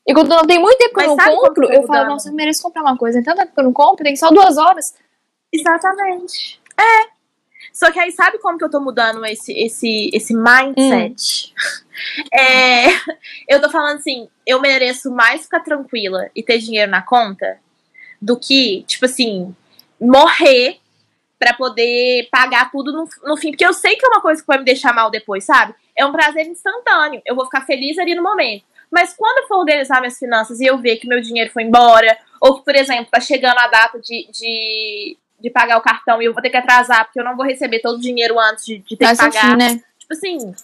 E 0.07 0.15
quando 0.15 0.29
não 0.29 0.47
tem 0.47 0.59
muito 0.59 0.79
tempo 0.79 0.95
que 0.95 1.07
Mas 1.07 1.11
eu 1.11 1.17
não 1.17 1.43
compro, 1.43 1.71
eu 1.71 1.83
falo, 1.83 2.09
nossa, 2.09 2.29
eu 2.29 2.33
mereço 2.33 2.63
comprar 2.63 2.83
uma 2.83 2.97
coisa. 2.97 3.19
Então, 3.19 3.35
tempo 3.35 3.53
que 3.53 3.61
eu 3.61 3.65
não 3.65 3.73
compro, 3.73 4.05
tem 4.05 4.17
só 4.17 4.31
duas 4.31 4.57
horas. 4.57 4.95
Exatamente. 5.53 6.61
É. 6.79 7.16
Só 7.73 7.91
que 7.91 7.99
aí 7.99 8.11
sabe 8.13 8.39
como 8.39 8.59
que 8.59 8.65
eu 8.65 8.71
tô 8.71 8.81
mudando 8.81 9.25
esse, 9.27 9.53
esse, 9.53 10.11
esse 10.13 10.35
mindset? 10.35 11.53
Hum. 11.55 11.87
É, 12.31 12.89
eu 13.49 13.59
tô 13.59 13.71
falando 13.71 13.97
assim, 13.97 14.29
eu 14.47 14.61
mereço 14.61 15.11
mais 15.11 15.45
ficar 15.45 15.61
tranquila 15.61 16.29
e 16.37 16.43
ter 16.43 16.59
dinheiro 16.59 16.91
na 16.91 17.01
conta 17.01 17.59
do 18.21 18.39
que, 18.39 18.85
tipo 18.87 19.07
assim, 19.07 19.57
morrer 19.99 20.79
para 21.39 21.55
poder 21.55 22.29
pagar 22.31 22.71
tudo 22.71 22.93
no, 22.93 23.09
no 23.25 23.37
fim. 23.37 23.51
Porque 23.51 23.65
eu 23.67 23.73
sei 23.73 23.97
que 23.97 24.05
é 24.05 24.09
uma 24.09 24.21
coisa 24.21 24.41
que 24.41 24.47
vai 24.47 24.59
me 24.59 24.65
deixar 24.65 24.93
mal 24.93 25.11
depois, 25.11 25.45
sabe? 25.45 25.75
É 25.97 26.05
um 26.05 26.13
prazer 26.13 26.47
instantâneo. 26.47 27.23
Eu 27.25 27.35
vou 27.35 27.45
ficar 27.47 27.63
feliz 27.63 27.99
ali 27.99 28.15
no 28.15 28.23
momento. 28.23 28.65
Mas 28.91 29.15
quando 29.15 29.39
eu 29.39 29.49
for 29.49 29.59
organizar 29.59 30.01
minhas 30.01 30.19
finanças 30.19 30.61
e 30.61 30.67
eu 30.67 30.79
ver 30.79 30.97
que 30.97 31.09
meu 31.09 31.21
dinheiro 31.21 31.51
foi 31.51 31.65
embora, 31.65 32.17
ou 32.41 32.59
que, 32.59 32.65
por 32.65 32.75
exemplo, 32.75 33.09
tá 33.11 33.21
chegando 33.21 33.59
a 33.59 33.69
data 33.69 33.99
de, 33.99 34.29
de, 34.31 35.19
de 35.41 35.51
pagar 35.51 35.79
o 35.79 35.83
cartão 35.83 36.21
e 36.21 36.25
eu 36.25 36.33
vou 36.33 36.43
ter 36.43 36.51
que 36.51 36.57
atrasar 36.57 37.05
porque 37.05 37.21
eu 37.21 37.25
não 37.25 37.37
vou 37.37 37.45
receber 37.45 37.81
todo 37.81 37.97
o 37.97 38.01
dinheiro 38.01 38.39
antes 38.39 38.65
de, 38.65 38.79
de 38.79 38.97
ter 38.97 39.05
Mas 39.05 39.19
que 39.19 39.25
pagar. 39.25 39.57
Assim, 39.57 39.75
né? 39.75 39.83
Tipo 39.99 40.13
assim, 40.13 40.55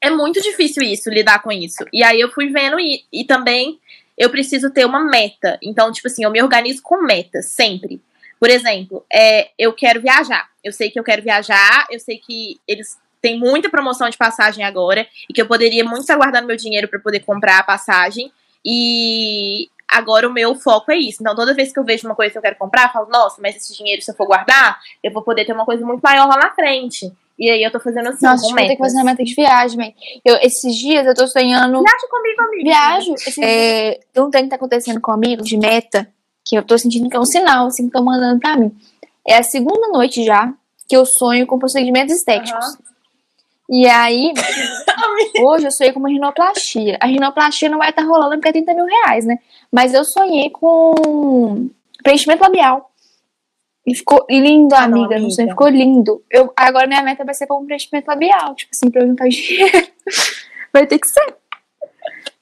é 0.00 0.10
muito 0.10 0.40
difícil 0.40 0.82
isso, 0.82 1.08
lidar 1.08 1.42
com 1.42 1.50
isso. 1.50 1.84
E 1.92 2.02
aí 2.02 2.20
eu 2.20 2.30
fui 2.30 2.50
vendo 2.50 2.78
e, 2.78 3.04
e 3.12 3.24
também 3.24 3.80
eu 4.18 4.30
preciso 4.30 4.70
ter 4.70 4.84
uma 4.84 5.00
meta. 5.00 5.58
Então, 5.62 5.90
tipo 5.90 6.08
assim, 6.08 6.24
eu 6.24 6.30
me 6.30 6.42
organizo 6.42 6.82
com 6.82 7.02
metas, 7.02 7.46
sempre. 7.46 8.00
Por 8.38 8.50
exemplo, 8.50 9.04
é, 9.12 9.50
eu 9.58 9.72
quero 9.72 10.00
viajar. 10.00 10.48
Eu 10.62 10.72
sei 10.72 10.90
que 10.90 10.98
eu 10.98 11.04
quero 11.04 11.22
viajar, 11.22 11.86
eu 11.90 11.98
sei 11.98 12.18
que 12.18 12.60
eles 12.68 12.98
têm 13.20 13.38
muita 13.38 13.70
promoção 13.70 14.08
de 14.10 14.18
passagem 14.18 14.64
agora 14.64 15.06
e 15.28 15.32
que 15.32 15.40
eu 15.40 15.46
poderia 15.46 15.82
muito 15.82 16.02
estar 16.02 16.16
guardando 16.16 16.46
meu 16.46 16.56
dinheiro 16.56 16.88
para 16.88 16.98
poder 16.98 17.20
comprar 17.20 17.58
a 17.58 17.62
passagem. 17.62 18.30
E 18.62 19.70
agora 19.94 20.28
o 20.28 20.32
meu 20.32 20.54
foco 20.54 20.90
é 20.90 20.96
isso. 20.96 21.18
Então, 21.20 21.34
toda 21.34 21.54
vez 21.54 21.72
que 21.72 21.78
eu 21.78 21.84
vejo 21.84 22.06
uma 22.06 22.14
coisa 22.14 22.32
que 22.32 22.38
eu 22.38 22.42
quero 22.42 22.56
comprar, 22.56 22.86
eu 22.86 22.92
falo, 22.92 23.08
nossa, 23.08 23.40
mas 23.40 23.56
esse 23.56 23.76
dinheiro, 23.76 24.02
se 24.02 24.10
eu 24.10 24.14
for 24.14 24.26
guardar, 24.26 24.78
eu 25.02 25.12
vou 25.12 25.22
poder 25.22 25.44
ter 25.44 25.52
uma 25.52 25.64
coisa 25.64 25.84
muito 25.86 26.00
maior 26.00 26.26
lá 26.26 26.36
na 26.36 26.50
frente. 26.50 27.12
E 27.38 27.50
aí 27.50 27.62
eu 27.62 27.70
tô 27.70 27.80
fazendo 27.80 28.08
assim, 28.08 28.24
Nossa, 28.24 28.46
com 28.46 28.52
metas. 28.52 28.68
ter 28.68 28.76
que 28.76 28.82
fazer 28.82 28.96
uma 28.96 29.04
meta 29.04 29.24
de 29.24 29.34
viagem, 29.34 29.76
man. 29.76 29.92
Eu, 30.24 30.36
esses 30.36 30.74
dias 30.76 31.06
eu 31.06 31.14
tô 31.14 31.26
sonhando... 31.26 31.80
Viaja 31.80 32.08
comigo, 32.08 32.42
amigo. 32.42 32.64
Viajo. 32.64 33.14
É, 33.42 34.00
tem 34.12 34.22
um 34.22 34.30
trem 34.30 34.44
que 34.44 34.50
tá 34.50 34.56
acontecendo 34.56 35.00
comigo, 35.00 35.42
de 35.42 35.56
meta, 35.56 36.08
que 36.44 36.56
eu 36.56 36.62
tô 36.62 36.78
sentindo 36.78 37.08
que 37.08 37.16
é 37.16 37.20
um 37.20 37.24
sinal, 37.24 37.66
assim, 37.66 37.84
que 37.84 37.88
estão 37.88 38.04
mandando 38.04 38.38
pra 38.38 38.56
mim. 38.56 38.72
É 39.26 39.38
a 39.38 39.42
segunda 39.42 39.88
noite 39.88 40.24
já 40.24 40.52
que 40.88 40.96
eu 40.96 41.04
sonho 41.06 41.46
com 41.46 41.58
procedimentos 41.58 42.14
estéticos. 42.14 42.66
Uhum. 42.66 42.93
E 43.68 43.86
aí, 43.86 44.32
hoje 45.40 45.66
eu 45.66 45.70
sonhei 45.70 45.92
com 45.92 46.00
uma 46.00 46.08
rinoplastia. 46.08 46.98
A 47.00 47.06
rinoplastia 47.06 47.68
não 47.68 47.78
vai 47.78 47.90
estar 47.90 48.02
tá 48.02 48.08
rolando 48.08 48.36
porque 48.36 48.48
é 48.48 48.52
30 48.52 48.74
mil 48.74 48.84
reais, 48.84 49.24
né? 49.24 49.38
Mas 49.72 49.94
eu 49.94 50.04
sonhei 50.04 50.50
com 50.50 51.70
preenchimento 52.02 52.42
labial. 52.42 52.90
E 53.86 53.94
ficou 53.94 54.24
lindo, 54.30 54.74
ah, 54.74 54.84
amiga. 54.84 55.18
Não, 55.18 55.30
sei, 55.30 55.48
ficou 55.48 55.68
lindo. 55.68 56.22
Eu, 56.30 56.52
agora 56.56 56.86
minha 56.86 57.02
meta 57.02 57.24
vai 57.24 57.34
ser 57.34 57.46
com 57.46 57.64
preenchimento 57.66 58.08
labial. 58.08 58.54
Tipo 58.54 58.70
assim, 58.74 58.90
pra 58.90 59.02
eu 59.02 59.08
juntar 59.08 59.28
dinheiro. 59.28 59.88
vai 60.72 60.86
ter 60.86 60.98
que 60.98 61.06
ser. 61.06 61.36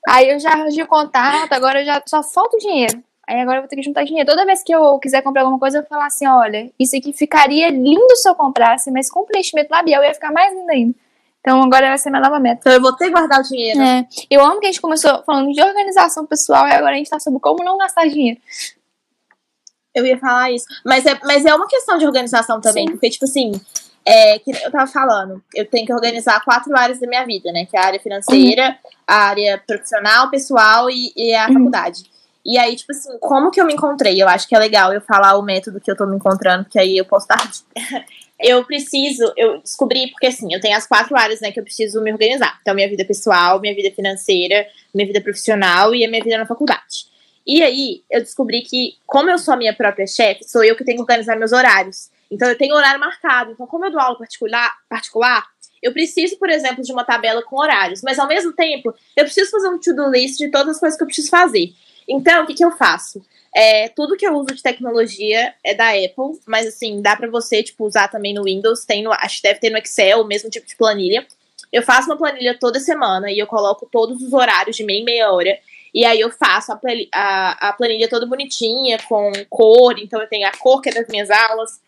Aí 0.08 0.30
eu 0.30 0.38
já 0.40 0.50
arranjei 0.50 0.82
o 0.82 0.88
contato, 0.88 1.52
agora 1.52 1.84
já 1.84 2.02
só 2.06 2.22
falta 2.22 2.56
o 2.56 2.60
dinheiro. 2.60 3.02
Aí 3.26 3.40
agora 3.40 3.58
eu 3.58 3.62
vou 3.62 3.68
ter 3.68 3.76
que 3.76 3.82
juntar 3.82 4.04
dinheiro. 4.04 4.28
Toda 4.28 4.44
vez 4.44 4.62
que 4.64 4.74
eu 4.74 4.98
quiser 4.98 5.22
comprar 5.22 5.42
alguma 5.42 5.58
coisa, 5.58 5.78
eu 5.78 5.82
vou 5.82 5.88
falar 5.88 6.06
assim: 6.06 6.26
olha, 6.26 6.70
isso 6.78 6.96
aqui 6.96 7.12
ficaria 7.12 7.70
lindo 7.70 8.16
se 8.16 8.28
eu 8.28 8.34
comprasse, 8.34 8.90
mas 8.90 9.08
com 9.10 9.24
preenchimento 9.24 9.70
labial 9.70 10.02
ia 10.02 10.14
ficar 10.14 10.32
mais 10.32 10.52
lindo 10.52 10.70
ainda. 10.70 10.94
Então 11.42 11.60
agora 11.60 11.88
vai 11.88 11.98
ser 11.98 12.08
minha 12.08 12.22
nova 12.22 12.38
meta. 12.38 12.60
Então 12.60 12.72
eu 12.72 12.80
vou 12.80 12.94
ter 12.94 13.06
que 13.06 13.10
guardar 13.10 13.40
o 13.40 13.42
dinheiro. 13.42 13.80
É. 13.80 14.06
Eu 14.30 14.44
amo 14.44 14.60
que 14.60 14.66
a 14.66 14.70
gente 14.70 14.80
começou 14.80 15.22
falando 15.24 15.52
de 15.52 15.60
organização 15.60 16.24
pessoal 16.24 16.68
e 16.68 16.72
agora 16.72 16.92
a 16.92 16.96
gente 16.96 17.10
tá 17.10 17.18
sobre 17.18 17.40
como 17.40 17.64
não 17.64 17.76
gastar 17.76 18.06
dinheiro. 18.06 18.40
Eu 19.92 20.06
ia 20.06 20.18
falar 20.18 20.52
isso. 20.52 20.64
Mas 20.84 21.04
é, 21.04 21.18
mas 21.24 21.44
é 21.44 21.52
uma 21.52 21.66
questão 21.66 21.98
de 21.98 22.06
organização 22.06 22.60
também, 22.60 22.86
Sim. 22.86 22.92
porque, 22.92 23.10
tipo 23.10 23.24
assim, 23.24 23.52
é, 24.06 24.38
que 24.38 24.50
eu 24.50 24.70
tava 24.70 24.86
falando, 24.86 25.42
eu 25.54 25.66
tenho 25.66 25.84
que 25.84 25.92
organizar 25.92 26.42
quatro 26.44 26.76
áreas 26.76 27.00
da 27.00 27.06
minha 27.08 27.26
vida, 27.26 27.52
né? 27.52 27.66
Que 27.66 27.76
é 27.76 27.80
a 27.80 27.86
área 27.86 28.00
financeira, 28.00 28.68
uhum. 28.68 28.90
a 29.06 29.14
área 29.16 29.62
profissional, 29.66 30.30
pessoal 30.30 30.88
e, 30.88 31.12
e 31.16 31.34
a 31.34 31.48
uhum. 31.48 31.54
faculdade. 31.54 32.04
E 32.44 32.58
aí, 32.58 32.74
tipo 32.74 32.92
assim, 32.92 33.16
como 33.20 33.50
que 33.50 33.60
eu 33.60 33.64
me 33.64 33.74
encontrei? 33.74 34.20
Eu 34.20 34.28
acho 34.28 34.48
que 34.48 34.54
é 34.54 34.58
legal 34.58 34.92
eu 34.92 35.00
falar 35.00 35.36
o 35.36 35.42
método 35.42 35.80
que 35.80 35.90
eu 35.90 35.96
tô 35.96 36.06
me 36.06 36.16
encontrando, 36.16 36.64
porque 36.64 36.78
aí 36.78 36.96
eu 36.96 37.04
posso 37.04 37.28
dar. 37.28 37.50
Eu 38.42 38.64
preciso, 38.64 39.32
eu 39.36 39.60
descobri, 39.60 40.08
porque 40.10 40.26
assim, 40.26 40.52
eu 40.52 40.60
tenho 40.60 40.76
as 40.76 40.86
quatro 40.86 41.16
áreas, 41.16 41.40
né, 41.40 41.52
que 41.52 41.60
eu 41.60 41.64
preciso 41.64 42.02
me 42.02 42.12
organizar. 42.12 42.58
Então, 42.60 42.74
minha 42.74 42.88
vida 42.88 43.04
pessoal, 43.04 43.60
minha 43.60 43.74
vida 43.74 43.94
financeira, 43.94 44.66
minha 44.92 45.06
vida 45.06 45.20
profissional 45.20 45.94
e 45.94 46.04
a 46.04 46.08
minha 46.08 46.22
vida 46.22 46.36
na 46.36 46.46
faculdade. 46.46 47.06
E 47.46 47.62
aí, 47.62 48.02
eu 48.10 48.20
descobri 48.20 48.62
que, 48.62 48.96
como 49.06 49.30
eu 49.30 49.38
sou 49.38 49.54
a 49.54 49.56
minha 49.56 49.74
própria 49.74 50.06
chefe, 50.06 50.44
sou 50.44 50.62
eu 50.64 50.76
que 50.76 50.84
tenho 50.84 50.96
que 50.96 51.02
organizar 51.02 51.36
meus 51.36 51.52
horários. 51.52 52.10
Então, 52.30 52.48
eu 52.48 52.56
tenho 52.56 52.74
horário 52.74 53.00
marcado. 53.00 53.52
Então, 53.52 53.66
como 53.66 53.84
eu 53.84 53.90
dou 53.90 54.00
aula 54.00 54.18
particular, 54.18 54.72
particular 54.88 55.44
eu 55.82 55.92
preciso, 55.92 56.38
por 56.38 56.48
exemplo, 56.48 56.82
de 56.82 56.92
uma 56.92 57.04
tabela 57.04 57.42
com 57.42 57.58
horários. 57.58 58.02
Mas, 58.02 58.18
ao 58.18 58.28
mesmo 58.28 58.52
tempo, 58.52 58.94
eu 59.16 59.24
preciso 59.24 59.50
fazer 59.50 59.68
um 59.68 59.80
to-do 59.80 60.08
list 60.10 60.38
de 60.38 60.48
todas 60.48 60.76
as 60.76 60.80
coisas 60.80 60.96
que 60.96 61.02
eu 61.02 61.06
preciso 61.06 61.28
fazer. 61.28 61.72
Então, 62.08 62.44
o 62.44 62.46
que, 62.46 62.54
que 62.54 62.64
eu 62.64 62.70
faço? 62.70 63.20
É, 63.54 63.88
tudo 63.90 64.16
que 64.16 64.26
eu 64.26 64.34
uso 64.34 64.54
de 64.54 64.62
tecnologia 64.62 65.54
é 65.62 65.74
da 65.74 65.90
Apple, 65.90 66.40
mas 66.46 66.66
assim, 66.66 67.02
dá 67.02 67.14
para 67.14 67.28
você, 67.28 67.62
tipo, 67.62 67.84
usar 67.84 68.08
também 68.08 68.32
no 68.32 68.44
Windows, 68.44 68.84
tem 68.86 69.02
no, 69.02 69.12
acho 69.12 69.36
que 69.36 69.42
deve 69.42 69.60
ter 69.60 69.70
no 69.70 69.78
Excel, 69.78 70.22
o 70.22 70.26
mesmo 70.26 70.48
tipo 70.48 70.66
de 70.66 70.74
planilha. 70.74 71.26
Eu 71.70 71.82
faço 71.82 72.08
uma 72.08 72.16
planilha 72.16 72.56
toda 72.58 72.80
semana 72.80 73.30
e 73.30 73.38
eu 73.38 73.46
coloco 73.46 73.86
todos 73.90 74.22
os 74.22 74.32
horários 74.32 74.76
de 74.76 74.84
meia 74.84 75.00
em 75.00 75.04
meia 75.04 75.32
hora. 75.32 75.58
E 75.94 76.04
aí 76.04 76.20
eu 76.20 76.30
faço 76.30 76.72
a, 76.72 76.80
a, 77.14 77.68
a 77.68 77.72
planilha 77.74 78.08
toda 78.08 78.26
bonitinha, 78.26 78.98
com 79.06 79.30
cor. 79.50 79.98
Então 79.98 80.20
eu 80.20 80.28
tenho 80.28 80.46
a 80.46 80.52
cor 80.52 80.80
que 80.80 80.88
é 80.88 80.94
das 80.94 81.08
minhas 81.08 81.30
aulas, 81.30 81.80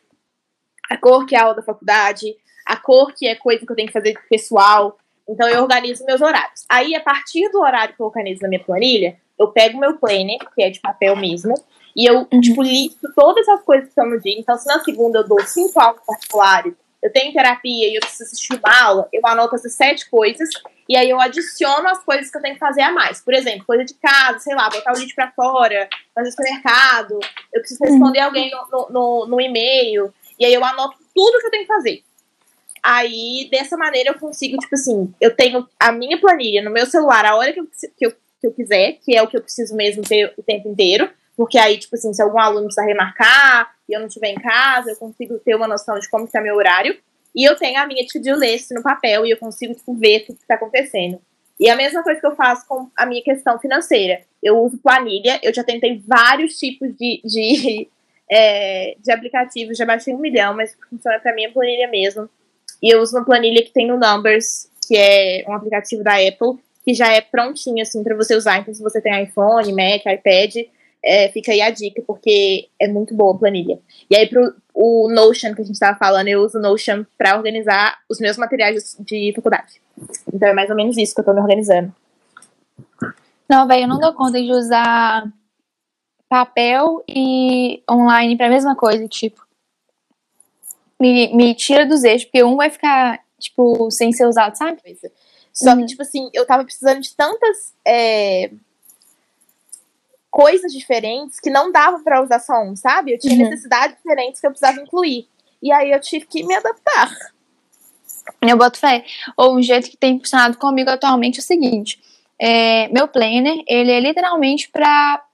a 0.90 0.96
cor 0.96 1.24
que 1.24 1.34
é 1.34 1.38
a 1.38 1.42
aula 1.42 1.54
da 1.54 1.62
faculdade, 1.62 2.36
a 2.66 2.76
cor 2.76 3.12
que 3.14 3.26
é 3.26 3.34
coisa 3.34 3.64
que 3.64 3.72
eu 3.72 3.76
tenho 3.76 3.88
que 3.88 3.92
fazer 3.92 4.18
pessoal. 4.28 4.98
Então 5.28 5.48
eu 5.48 5.62
organizo 5.62 6.04
meus 6.04 6.20
horários. 6.20 6.64
Aí, 6.68 6.94
a 6.94 7.00
partir 7.00 7.48
do 7.50 7.60
horário 7.60 7.94
que 7.94 8.00
eu 8.00 8.06
organizo 8.06 8.42
na 8.42 8.48
minha 8.48 8.62
planilha, 8.62 9.16
eu 9.38 9.48
pego 9.48 9.78
meu 9.78 9.96
planner, 9.98 10.38
que 10.54 10.62
é 10.62 10.70
de 10.70 10.80
papel 10.80 11.16
mesmo, 11.16 11.54
e 11.96 12.06
eu, 12.06 12.26
uhum. 12.32 12.40
tipo, 12.40 12.62
listo 12.62 13.08
todas 13.14 13.48
as 13.48 13.62
coisas 13.62 13.84
que 13.84 13.90
estão 13.90 14.08
no 14.08 14.20
dia. 14.20 14.38
Então, 14.38 14.56
se 14.56 14.66
na 14.66 14.82
segunda 14.82 15.20
eu 15.20 15.28
dou 15.28 15.40
cinco 15.46 15.80
aulas 15.80 16.02
particulares, 16.04 16.74
eu 17.02 17.12
tenho 17.12 17.32
terapia 17.32 17.88
e 17.88 17.96
eu 17.96 18.00
preciso 18.00 18.24
assistir 18.24 18.54
uma 18.54 18.82
aula, 18.82 19.08
eu 19.12 19.20
anoto 19.24 19.54
essas 19.54 19.74
sete 19.74 20.08
coisas 20.08 20.48
e 20.88 20.96
aí 20.96 21.10
eu 21.10 21.20
adiciono 21.20 21.86
as 21.88 22.02
coisas 22.02 22.30
que 22.30 22.36
eu 22.38 22.42
tenho 22.42 22.54
que 22.54 22.60
fazer 22.60 22.80
a 22.80 22.92
mais. 22.92 23.20
Por 23.20 23.34
exemplo, 23.34 23.66
coisa 23.66 23.84
de 23.84 23.94
casa, 23.94 24.38
sei 24.38 24.54
lá, 24.54 24.70
botar 24.70 24.92
o 24.92 24.98
lixo 24.98 25.14
pra 25.14 25.30
fora, 25.32 25.88
fazer 26.14 26.30
supermercado, 26.30 27.18
eu 27.52 27.60
preciso 27.60 27.84
responder 27.84 28.20
uhum. 28.20 28.24
alguém 28.24 28.50
no, 28.50 28.88
no, 28.88 29.26
no 29.26 29.40
e-mail, 29.40 30.12
e 30.38 30.44
aí 30.44 30.54
eu 30.54 30.64
anoto 30.64 30.96
tudo 31.14 31.40
que 31.40 31.46
eu 31.46 31.50
tenho 31.50 31.64
que 31.64 31.72
fazer. 31.72 32.02
Aí, 32.82 33.48
dessa 33.50 33.78
maneira, 33.78 34.10
eu 34.10 34.18
consigo, 34.18 34.58
tipo 34.58 34.74
assim, 34.74 35.14
eu 35.18 35.34
tenho 35.34 35.66
a 35.80 35.90
minha 35.90 36.20
planilha 36.20 36.62
no 36.62 36.70
meu 36.70 36.84
celular 36.84 37.24
a 37.24 37.34
hora 37.34 37.50
que 37.50 37.60
eu, 37.60 37.66
que 37.96 38.06
eu, 38.06 38.12
que 38.44 38.46
eu 38.46 38.52
quiser, 38.52 38.98
que 39.02 39.16
é 39.16 39.22
o 39.22 39.28
que 39.28 39.36
eu 39.36 39.42
preciso 39.42 39.74
mesmo 39.74 40.02
ter 40.02 40.32
o 40.36 40.42
tempo 40.42 40.68
inteiro. 40.68 41.08
Porque 41.36 41.58
aí, 41.58 41.78
tipo 41.78 41.96
assim, 41.96 42.12
se 42.12 42.22
algum 42.22 42.38
aluno 42.38 42.66
precisa 42.66 42.86
remarcar 42.86 43.74
e 43.88 43.92
eu 43.92 44.00
não 44.00 44.06
estiver 44.06 44.28
em 44.28 44.36
casa, 44.36 44.90
eu 44.90 44.96
consigo 44.96 45.38
ter 45.38 45.54
uma 45.54 45.66
noção 45.66 45.98
de 45.98 46.08
como 46.08 46.24
está 46.24 46.40
meu 46.40 46.54
horário. 46.54 46.96
E 47.34 47.44
eu 47.44 47.56
tenho 47.56 47.80
a 47.80 47.86
minha 47.86 48.06
to-do 48.06 48.38
list 48.38 48.70
no 48.70 48.82
papel 48.82 49.26
e 49.26 49.30
eu 49.30 49.36
consigo, 49.36 49.74
tipo, 49.74 49.94
ver 49.94 50.20
tudo 50.20 50.36
que 50.36 50.42
está 50.42 50.54
acontecendo. 50.54 51.20
E 51.58 51.68
a 51.68 51.76
mesma 51.76 52.02
coisa 52.02 52.20
que 52.20 52.26
eu 52.26 52.36
faço 52.36 52.66
com 52.66 52.88
a 52.96 53.06
minha 53.06 53.22
questão 53.22 53.58
financeira. 53.58 54.20
Eu 54.42 54.58
uso 54.58 54.78
planilha, 54.78 55.40
eu 55.42 55.52
já 55.52 55.64
tentei 55.64 56.00
vários 56.06 56.56
tipos 56.58 56.96
de, 56.96 57.20
de, 57.24 57.88
é, 58.30 58.96
de 59.00 59.10
aplicativos, 59.10 59.76
já 59.76 59.84
baixei 59.84 60.14
um 60.14 60.18
milhão, 60.18 60.54
mas 60.54 60.76
funciona 60.88 61.18
para 61.18 61.34
mim 61.34 61.46
a 61.46 61.52
planilha 61.52 61.88
mesmo. 61.88 62.28
E 62.82 62.94
eu 62.94 63.00
uso 63.00 63.16
uma 63.16 63.24
planilha 63.24 63.62
que 63.64 63.72
tem 63.72 63.86
no 63.86 63.98
Numbers, 63.98 64.68
que 64.86 64.96
é 64.96 65.44
um 65.48 65.54
aplicativo 65.54 66.04
da 66.04 66.14
Apple, 66.14 66.60
que 66.84 66.92
já 66.92 67.12
é 67.12 67.20
prontinho, 67.20 67.82
assim, 67.82 68.02
para 68.04 68.14
você 68.14 68.36
usar. 68.36 68.58
Então, 68.58 68.74
se 68.74 68.82
você 68.82 69.00
tem 69.00 69.24
iPhone, 69.24 69.72
Mac, 69.72 70.04
iPad, 70.04 70.66
é, 71.02 71.28
fica 71.30 71.52
aí 71.52 71.60
a 71.60 71.70
dica, 71.70 72.02
porque 72.06 72.68
é 72.78 72.86
muito 72.86 73.14
boa 73.14 73.34
a 73.34 73.38
planilha. 73.38 73.78
E 74.10 74.16
aí, 74.16 74.28
pro 74.28 74.54
o 74.74 75.08
Notion 75.08 75.54
que 75.54 75.62
a 75.62 75.64
gente 75.64 75.74
estava 75.74 75.96
falando, 75.96 76.26
eu 76.26 76.42
uso 76.42 76.58
o 76.58 76.60
Notion 76.60 77.04
para 77.16 77.36
organizar 77.36 77.96
os 78.10 78.18
meus 78.18 78.36
materiais 78.36 78.96
de 78.98 79.32
faculdade. 79.34 79.80
Então 80.32 80.48
é 80.48 80.52
mais 80.52 80.68
ou 80.68 80.74
menos 80.74 80.98
isso 80.98 81.14
que 81.14 81.20
eu 81.20 81.22
estou 81.22 81.34
me 81.34 81.40
organizando. 81.40 81.94
Não, 83.48 83.68
velho, 83.68 83.84
eu 83.84 83.88
não 83.88 84.00
dou 84.00 84.12
conta 84.14 84.42
de 84.42 84.50
usar 84.50 85.30
papel 86.28 87.04
e 87.08 87.82
online 87.88 88.36
para 88.36 88.46
a 88.46 88.50
mesma 88.50 88.74
coisa, 88.74 89.06
tipo. 89.06 89.40
Me, 90.98 91.32
me 91.34 91.54
tira 91.54 91.86
dos 91.86 92.02
eixos, 92.02 92.24
porque 92.24 92.42
um 92.42 92.56
vai 92.56 92.70
ficar, 92.70 93.20
tipo, 93.38 93.90
sem 93.92 94.12
ser 94.12 94.26
usado, 94.26 94.56
sabe? 94.56 94.80
Só 95.54 95.70
uhum. 95.70 95.80
que, 95.80 95.86
tipo 95.86 96.02
assim, 96.02 96.28
eu 96.34 96.44
tava 96.44 96.64
precisando 96.64 97.00
de 97.00 97.14
tantas. 97.14 97.72
É 97.86 98.50
coisas 100.34 100.72
diferentes 100.72 101.38
que 101.38 101.48
não 101.48 101.70
dava 101.70 102.00
para 102.00 102.20
usar 102.20 102.40
só 102.40 102.60
um, 102.64 102.74
sabe? 102.74 103.12
Eu 103.12 103.18
tinha 103.20 103.36
uhum. 103.36 103.50
necessidades 103.50 103.96
diferentes 103.98 104.40
que 104.40 104.46
eu 104.48 104.50
precisava 104.50 104.80
incluir. 104.80 105.28
E 105.62 105.70
aí 105.70 105.92
eu 105.92 106.00
tive 106.00 106.26
que 106.26 106.42
me 106.44 106.52
adaptar. 106.56 107.16
Eu 108.42 108.56
boto 108.58 108.76
fé. 108.76 109.04
Ou 109.36 109.56
um 109.56 109.62
jeito 109.62 109.88
que 109.88 109.96
tem 109.96 110.18
funcionado 110.18 110.58
comigo 110.58 110.90
atualmente 110.90 111.38
é 111.38 111.40
o 111.40 111.44
seguinte: 111.44 112.02
é, 112.36 112.88
meu 112.88 113.06
planner, 113.06 113.62
ele 113.68 113.92
é 113.92 114.00
literalmente 114.00 114.68
para 114.70 115.24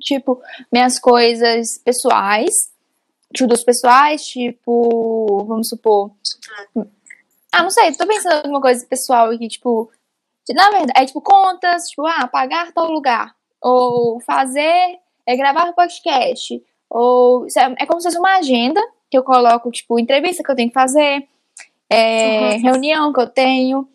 tipo, 0.00 0.40
minhas 0.70 1.00
coisas 1.00 1.78
pessoais, 1.84 2.52
dos 3.40 3.64
pessoais, 3.64 4.24
tipo, 4.24 5.44
vamos 5.48 5.68
supor. 5.68 6.12
Ah, 7.52 7.62
não 7.62 7.70
sei, 7.70 7.92
tô 7.92 8.06
pensando 8.06 8.34
em 8.34 8.36
alguma 8.38 8.60
coisa 8.60 8.86
pessoal 8.86 9.30
aqui, 9.30 9.48
tipo. 9.48 9.90
Na 10.50 10.70
verdade, 10.70 10.92
é 10.96 11.04
tipo 11.04 11.20
contas, 11.20 11.88
tipo, 11.88 12.06
ah, 12.06 12.26
pagar 12.26 12.72
tal 12.72 12.90
lugar 12.90 13.34
ou 13.60 14.20
fazer, 14.20 14.98
é 15.26 15.36
gravar 15.36 15.72
podcast, 15.72 16.62
ou 16.88 17.46
é, 17.46 17.82
é 17.82 17.86
como 17.86 18.00
se 18.00 18.08
fosse 18.08 18.18
uma 18.18 18.38
agenda 18.38 18.80
que 19.10 19.18
eu 19.18 19.22
coloco, 19.22 19.70
tipo, 19.70 19.98
entrevista 19.98 20.42
que 20.42 20.50
eu 20.50 20.56
tenho 20.56 20.68
que 20.68 20.74
fazer, 20.74 21.26
é, 21.90 22.54
uhum. 22.54 22.62
reunião 22.62 23.12
que 23.12 23.20
eu 23.20 23.26
tenho, 23.26 23.88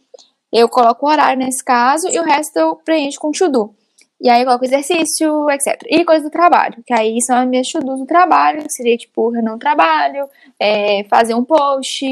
eu 0.51 0.67
coloco 0.69 1.05
o 1.05 1.09
horário 1.09 1.39
nesse 1.43 1.63
caso 1.63 2.07
e 2.09 2.19
o 2.19 2.23
resto 2.23 2.57
eu 2.57 2.75
preencho 2.75 3.19
com 3.19 3.31
to-do. 3.31 3.73
E 4.21 4.29
aí 4.29 4.41
eu 4.41 4.45
coloco 4.45 4.63
exercício, 4.63 5.49
etc. 5.49 5.81
E 5.89 6.05
coisa 6.05 6.23
do 6.23 6.29
trabalho, 6.29 6.81
que 6.85 6.93
aí 6.93 7.21
são 7.21 7.37
as 7.37 7.47
minhas 7.47 7.67
to-dos 7.69 7.99
do 7.99 8.05
trabalho, 8.05 8.63
que 8.63 8.71
seria 8.71 8.95
tipo, 8.95 9.29
reunião 9.29 9.57
trabalho, 9.57 10.29
é, 10.59 11.03
fazer 11.05 11.33
um 11.33 11.43
post, 11.43 12.05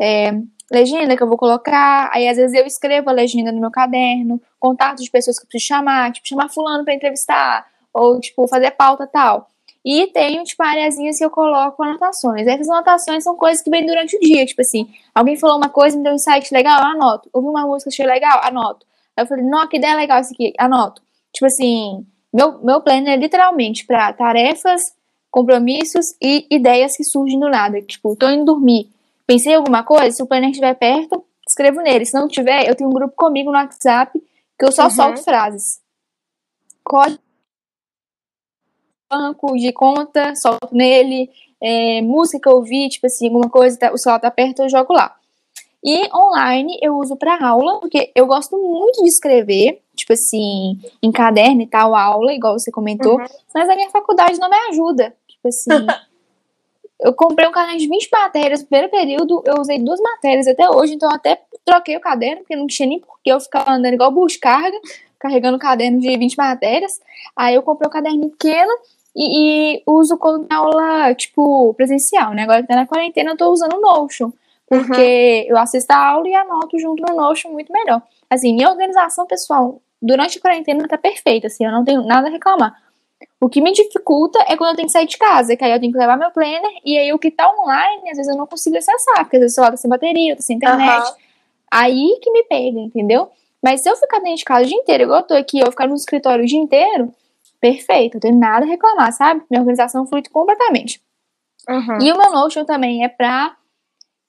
é, 0.00 0.32
legenda 0.70 1.16
que 1.16 1.22
eu 1.22 1.28
vou 1.28 1.36
colocar, 1.36 2.10
aí 2.12 2.28
às 2.28 2.36
vezes 2.36 2.56
eu 2.56 2.64
escrevo 2.64 3.10
a 3.10 3.12
legenda 3.12 3.50
no 3.50 3.60
meu 3.60 3.70
caderno, 3.70 4.40
contato 4.58 5.02
de 5.02 5.10
pessoas 5.10 5.38
que 5.38 5.44
eu 5.44 5.48
preciso 5.48 5.68
chamar, 5.68 6.12
tipo, 6.12 6.28
chamar 6.28 6.48
fulano 6.48 6.84
para 6.84 6.94
entrevistar, 6.94 7.66
ou, 7.92 8.20
tipo, 8.20 8.46
fazer 8.46 8.70
pauta 8.70 9.06
tal. 9.06 9.48
E 9.84 10.06
tenho, 10.08 10.44
tipo, 10.44 10.62
areazinhas 10.62 11.18
que 11.18 11.24
eu 11.24 11.30
coloco 11.30 11.82
anotações. 11.82 12.46
Essas 12.46 12.68
anotações 12.68 13.24
são 13.24 13.34
coisas 13.34 13.62
que 13.62 13.70
vêm 13.70 13.84
durante 13.84 14.16
o 14.16 14.20
dia, 14.20 14.46
tipo 14.46 14.60
assim, 14.60 14.88
alguém 15.14 15.36
falou 15.36 15.56
uma 15.56 15.68
coisa, 15.68 15.96
me 15.96 16.02
deu 16.02 16.12
um 16.12 16.16
insight 16.16 16.52
legal, 16.52 16.82
anoto. 16.82 17.28
Ouvi 17.32 17.48
uma 17.48 17.66
música, 17.66 17.88
achei 17.88 18.06
legal, 18.06 18.40
anoto. 18.44 18.86
Aí 19.16 19.24
eu 19.24 19.26
falei, 19.28 19.44
não, 19.44 19.66
que 19.66 19.76
ideia 19.76 19.96
legal 19.96 20.20
isso 20.20 20.32
aqui, 20.32 20.52
anoto. 20.58 21.02
Tipo 21.32 21.46
assim, 21.46 22.06
meu, 22.32 22.62
meu 22.62 22.80
plano 22.80 23.08
é 23.08 23.16
literalmente 23.16 23.86
para 23.86 24.12
tarefas, 24.12 24.94
compromissos 25.30 26.14
e 26.22 26.46
ideias 26.50 26.96
que 26.96 27.04
surgem 27.04 27.40
do 27.40 27.48
nada. 27.48 27.80
Tipo, 27.82 28.14
tô 28.14 28.28
indo 28.28 28.44
dormir 28.44 28.88
Pensei 29.30 29.52
em 29.52 29.56
alguma 29.56 29.84
coisa, 29.84 30.10
se 30.10 30.20
o 30.24 30.26
planner 30.26 30.50
estiver 30.50 30.74
perto, 30.74 31.24
escrevo 31.46 31.80
nele. 31.80 32.04
Se 32.04 32.18
não 32.18 32.26
tiver, 32.26 32.68
eu 32.68 32.74
tenho 32.74 32.90
um 32.90 32.92
grupo 32.92 33.14
comigo 33.14 33.52
no 33.52 33.56
WhatsApp 33.56 34.20
que 34.58 34.66
eu 34.66 34.72
só 34.72 34.86
uhum. 34.86 34.90
solto 34.90 35.22
frases. 35.22 35.80
Código 36.82 37.22
banco 39.08 39.54
de 39.56 39.72
conta, 39.72 40.34
solto 40.34 40.74
nele. 40.74 41.30
É, 41.62 42.02
música 42.02 42.40
que 42.40 42.48
eu 42.48 42.56
ouvi, 42.56 42.88
tipo 42.88 43.06
assim, 43.06 43.28
alguma 43.28 43.48
coisa, 43.48 43.78
tá, 43.78 43.92
o 43.92 43.98
celular 43.98 44.18
tá 44.18 44.32
perto, 44.32 44.62
eu 44.62 44.68
jogo 44.68 44.92
lá. 44.92 45.14
E 45.84 46.12
online 46.12 46.76
eu 46.82 46.96
uso 46.96 47.14
para 47.14 47.38
aula, 47.40 47.78
porque 47.78 48.10
eu 48.16 48.26
gosto 48.26 48.58
muito 48.58 49.00
de 49.00 49.10
escrever, 49.10 49.80
tipo 49.94 50.12
assim, 50.12 50.76
em 51.00 51.12
caderno 51.12 51.62
e 51.62 51.68
tal, 51.68 51.94
aula, 51.94 52.32
igual 52.32 52.58
você 52.58 52.72
comentou, 52.72 53.16
uhum. 53.16 53.26
mas 53.54 53.68
a 53.68 53.76
minha 53.76 53.90
faculdade 53.90 54.40
não 54.40 54.50
me 54.50 54.56
ajuda. 54.70 55.14
Tipo 55.28 55.46
assim, 55.46 55.86
Eu 57.02 57.14
comprei 57.14 57.48
um 57.48 57.52
caderno 57.52 57.78
de 57.78 57.88
20 57.88 58.08
matérias 58.10 58.60
no 58.60 58.66
primeiro 58.66 58.90
período, 58.90 59.42
eu 59.46 59.54
usei 59.58 59.78
duas 59.78 60.00
matérias 60.00 60.46
até 60.46 60.68
hoje, 60.68 60.94
então 60.94 61.08
eu 61.08 61.16
até 61.16 61.40
troquei 61.64 61.96
o 61.96 62.00
caderno, 62.00 62.38
porque 62.38 62.56
não 62.56 62.66
tinha 62.66 62.88
nem 62.88 63.00
porquê 63.00 63.32
eu 63.32 63.40
ficar 63.40 63.70
andando 63.70 63.94
igual 63.94 64.12
carga, 64.40 64.78
carregando 65.18 65.56
o 65.56 65.60
caderno 65.60 65.98
de 65.98 66.16
20 66.16 66.36
matérias. 66.36 67.00
Aí 67.34 67.54
eu 67.54 67.62
comprei 67.62 67.88
um 67.88 67.92
caderno 67.92 68.30
pequeno 68.30 68.72
e, 69.16 69.76
e 69.76 69.82
uso 69.86 70.16
quando 70.18 70.46
na 70.48 70.56
aula, 70.56 71.14
tipo, 71.14 71.72
presencial, 71.74 72.32
né? 72.34 72.42
Agora 72.42 72.62
que 72.62 72.68
tá 72.68 72.76
na 72.76 72.86
quarentena, 72.86 73.30
eu 73.30 73.36
tô 73.36 73.50
usando 73.50 73.74
o 73.74 73.80
Notion, 73.80 74.30
porque 74.68 75.46
uhum. 75.48 75.56
eu 75.56 75.58
assisto 75.58 75.92
a 75.92 75.96
aula 75.96 76.28
e 76.28 76.34
anoto 76.34 76.78
junto 76.78 77.02
no 77.02 77.16
Notion 77.16 77.50
muito 77.50 77.72
melhor. 77.72 78.02
Assim, 78.28 78.54
minha 78.54 78.70
organização 78.70 79.26
pessoal 79.26 79.80
durante 80.00 80.38
a 80.38 80.40
quarentena 80.40 80.86
tá 80.86 80.96
perfeita, 80.96 81.46
assim, 81.46 81.64
eu 81.64 81.72
não 81.72 81.84
tenho 81.84 82.02
nada 82.02 82.28
a 82.28 82.30
reclamar. 82.30 82.74
O 83.40 83.48
que 83.48 83.60
me 83.60 83.72
dificulta 83.72 84.38
é 84.46 84.56
quando 84.56 84.70
eu 84.70 84.76
tenho 84.76 84.86
que 84.86 84.92
sair 84.92 85.06
de 85.06 85.16
casa, 85.16 85.56
que 85.56 85.64
aí 85.64 85.72
eu 85.72 85.80
tenho 85.80 85.92
que 85.92 85.98
levar 85.98 86.16
meu 86.16 86.30
planner, 86.30 86.70
e 86.84 86.98
aí 86.98 87.12
o 87.12 87.18
que 87.18 87.30
tá 87.30 87.50
online, 87.50 88.10
às 88.10 88.16
vezes 88.16 88.28
eu 88.28 88.36
não 88.36 88.46
consigo 88.46 88.76
acessar, 88.76 89.24
porque 89.24 89.36
às 89.36 89.40
vezes 89.40 89.52
o 89.52 89.54
celular 89.56 89.70
tá 89.70 89.76
sem 89.76 89.90
bateria, 89.90 90.36
tá 90.36 90.42
sem 90.42 90.56
internet. 90.56 91.08
Uhum. 91.08 91.14
Aí 91.70 92.18
que 92.20 92.30
me 92.30 92.44
pega, 92.44 92.80
entendeu? 92.80 93.30
Mas 93.62 93.82
se 93.82 93.90
eu 93.90 93.96
ficar 93.96 94.18
dentro 94.18 94.36
de 94.36 94.44
casa 94.44 94.64
o 94.64 94.68
dia 94.68 94.76
inteiro, 94.76 95.04
igual 95.04 95.20
eu 95.20 95.26
tô 95.26 95.34
aqui, 95.34 95.58
eu 95.58 95.70
ficar 95.70 95.86
no 95.86 95.94
escritório 95.94 96.44
o 96.44 96.46
dia 96.46 96.58
inteiro, 96.58 97.12
perfeito, 97.60 98.16
eu 98.16 98.20
tenho 98.20 98.38
nada 98.38 98.64
a 98.64 98.68
reclamar, 98.68 99.12
sabe? 99.12 99.42
Minha 99.50 99.60
organização 99.60 100.06
flui 100.06 100.22
completamente. 100.30 101.00
Uhum. 101.68 102.00
E 102.00 102.12
o 102.12 102.18
meu 102.18 102.30
Notion 102.30 102.64
também 102.64 103.04
é 103.04 103.08
pra 103.08 103.56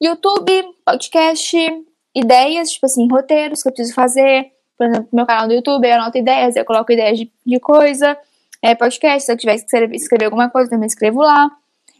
YouTube, 0.01 0.63
podcast, 0.85 1.57
ideias, 2.15 2.69
tipo 2.69 2.85
assim, 2.85 3.07
roteiros 3.09 3.61
que 3.61 3.69
eu 3.69 3.73
preciso 3.73 3.95
fazer. 3.95 4.51
Por 4.77 4.87
exemplo, 4.87 5.09
meu 5.11 5.25
canal 5.25 5.47
do 5.47 5.53
YouTube, 5.53 5.87
eu 5.87 5.95
anoto 5.95 6.17
ideias, 6.17 6.55
eu 6.55 6.65
coloco 6.65 6.91
ideias 6.91 7.17
de, 7.17 7.31
de 7.45 7.59
coisa 7.59 8.17
é, 8.61 8.75
podcast, 8.75 9.25
se 9.25 9.31
eu 9.31 9.37
tiver 9.37 9.57
que 9.57 9.95
escrever, 9.95 10.25
alguma 10.25 10.49
coisa, 10.49 10.69
também 10.69 10.87
escrevo 10.87 11.21
lá. 11.21 11.49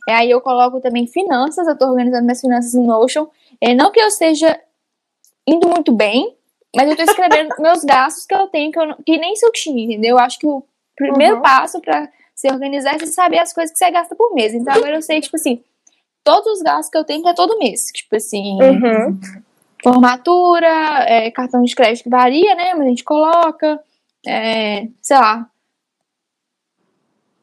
É, 0.08 0.14
aí 0.14 0.32
eu 0.32 0.42
coloco 0.42 0.80
também 0.80 1.08
finanças, 1.08 1.68
eu 1.68 1.78
tô 1.78 1.86
organizando 1.86 2.24
minhas 2.24 2.42
finanças 2.42 2.74
no 2.74 2.86
Notion. 2.86 3.28
É, 3.60 3.74
não 3.74 3.92
que 3.92 4.00
eu 4.00 4.08
esteja 4.08 4.60
indo 5.48 5.68
muito 5.68 5.92
bem, 5.92 6.36
mas 6.76 6.90
eu 6.90 6.96
tô 6.96 7.04
escrevendo 7.04 7.54
meus 7.60 7.84
gastos 7.84 8.26
que 8.26 8.34
eu 8.34 8.48
tenho, 8.48 8.72
que, 8.72 8.80
eu, 8.80 8.96
que 9.06 9.18
nem 9.18 9.36
se 9.36 9.46
eu 9.46 9.52
tinha, 9.52 9.84
entendeu? 9.84 10.12
Eu 10.12 10.20
acho 10.20 10.40
que 10.40 10.48
o 10.48 10.64
primeiro 10.96 11.38
uhum. 11.38 11.42
passo 11.42 11.80
para 11.82 12.10
se 12.36 12.48
organizar 12.52 12.96
é 12.96 13.00
você 13.00 13.08
saber 13.08 13.40
as 13.40 13.54
coisas 13.54 13.72
que 13.72 13.78
você 13.78 13.92
gasta 13.92 14.16
por 14.16 14.34
mês. 14.34 14.54
Então 14.54 14.74
agora 14.74 14.96
eu 14.96 15.02
sei, 15.02 15.22
tipo 15.22 15.36
assim, 15.36 15.64
todos 16.24 16.54
os 16.54 16.62
gastos 16.62 16.90
que 16.90 16.98
eu 16.98 17.04
tenho 17.04 17.22
que 17.22 17.30
é 17.30 17.34
todo 17.34 17.58
mês. 17.60 17.86
Tipo 17.94 18.16
assim, 18.16 18.58
uhum. 18.62 19.20
formatura, 19.84 21.06
é, 21.08 21.30
cartão 21.32 21.62
de 21.62 21.76
crédito 21.76 22.04
que 22.04 22.10
varia, 22.10 22.56
né? 22.56 22.74
Mas 22.74 22.86
a 22.86 22.90
gente 22.90 23.04
coloca, 23.04 23.80
é, 24.26 24.88
sei 25.02 25.18
lá, 25.18 25.51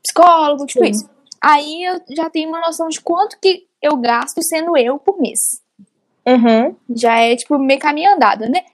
psicólogo, 0.09 0.67
tipo 0.67 0.85
Sim. 0.85 0.91
isso. 0.91 1.11
Aí 1.41 1.85
eu 1.85 2.01
já 2.17 2.29
tenho 2.31 2.49
uma 2.49 2.61
noção 2.61 2.89
de 2.89 3.01
quanto 3.01 3.39
que 3.41 3.67
eu 3.81 3.97
gasto 3.97 4.43
sendo 4.43 4.77
eu 4.77 4.99
por 4.99 5.21
mês. 5.21 5.63
Uhum. 6.27 6.75
Já 6.95 7.19
é, 7.21 7.37
tipo, 7.37 7.59
meio 7.59 7.79
caminho 7.81 8.13
andado, 8.15 8.49
né? 8.49 8.65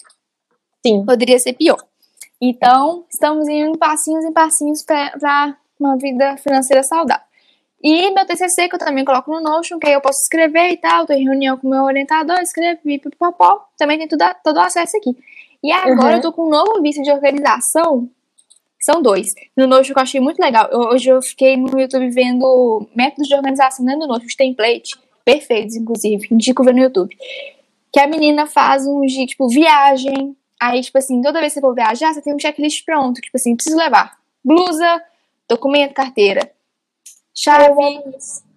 Sim. 0.84 1.04
Poderia 1.04 1.38
ser 1.38 1.52
pior. 1.52 1.78
Então, 2.40 3.04
estamos 3.10 3.48
indo 3.48 3.78
passinhos 3.78 4.24
em 4.24 4.32
passinhos 4.32 4.82
para 4.82 5.56
uma 5.78 5.96
vida 5.96 6.36
financeira 6.38 6.82
saudável. 6.82 7.24
E 7.82 8.10
meu 8.12 8.24
TCC, 8.26 8.68
que 8.68 8.74
eu 8.74 8.78
também 8.78 9.04
coloco 9.04 9.30
no 9.30 9.40
Notion, 9.42 9.78
que 9.78 9.86
aí 9.86 9.92
eu 9.92 10.00
posso 10.00 10.20
escrever 10.22 10.70
e 10.70 10.76
tal, 10.78 11.06
tô 11.06 11.12
em 11.12 11.24
reunião 11.24 11.58
com 11.58 11.66
o 11.66 11.70
meu 11.70 11.82
orientador, 11.82 12.38
escrevo, 12.38 12.80
pipipopó, 12.82 13.66
também 13.76 13.98
tem 13.98 14.08
tudo, 14.08 14.24
todo 14.42 14.56
o 14.56 14.60
acesso 14.60 14.96
aqui. 14.96 15.14
E 15.62 15.70
agora 15.70 16.12
Uhum. 16.12 16.16
eu 16.16 16.20
tô 16.22 16.32
com 16.32 16.46
um 16.46 16.50
novo 16.50 16.80
vício 16.80 17.02
de 17.02 17.12
organização, 17.12 18.08
são 18.84 19.00
dois. 19.00 19.34
No 19.56 19.66
Notion 19.66 19.94
que 19.94 19.98
eu 19.98 20.02
achei 20.02 20.20
muito 20.20 20.38
legal, 20.38 20.68
eu- 20.70 20.80
hoje 20.80 21.08
eu 21.08 21.22
fiquei 21.22 21.56
no 21.56 21.78
YouTube 21.80 22.10
vendo 22.10 22.86
métodos 22.94 23.26
de 23.28 23.34
organização 23.34 23.84
dentro 23.84 24.00
do 24.00 24.08
Notion, 24.08 24.26
os 24.26 24.34
templates, 24.34 24.98
perfeitos, 25.24 25.74
inclusive, 25.74 26.28
indico 26.30 26.62
ver 26.62 26.74
no 26.74 26.80
YouTube. 26.80 27.16
Que 27.92 28.00
a 28.00 28.06
menina 28.06 28.46
faz 28.46 28.86
um 28.86 29.00
de, 29.02 29.24
tipo, 29.26 29.48
viagem, 29.48 30.36
aí, 30.60 30.80
tipo 30.82 30.98
assim, 30.98 31.22
toda 31.22 31.40
vez 31.40 31.52
que 31.54 31.60
você 31.60 31.66
for 31.66 31.74
viajar, 31.74 32.12
você 32.12 32.20
tem 32.20 32.34
um 32.34 32.38
checklist 32.38 32.84
pronto, 32.84 33.20
tipo 33.20 33.36
assim, 33.36 33.54
preciso 33.56 33.76
levar 33.76 34.16
blusa, 34.44 35.02
documento, 35.48 35.94
carteira, 35.94 36.50
chave, 37.34 37.72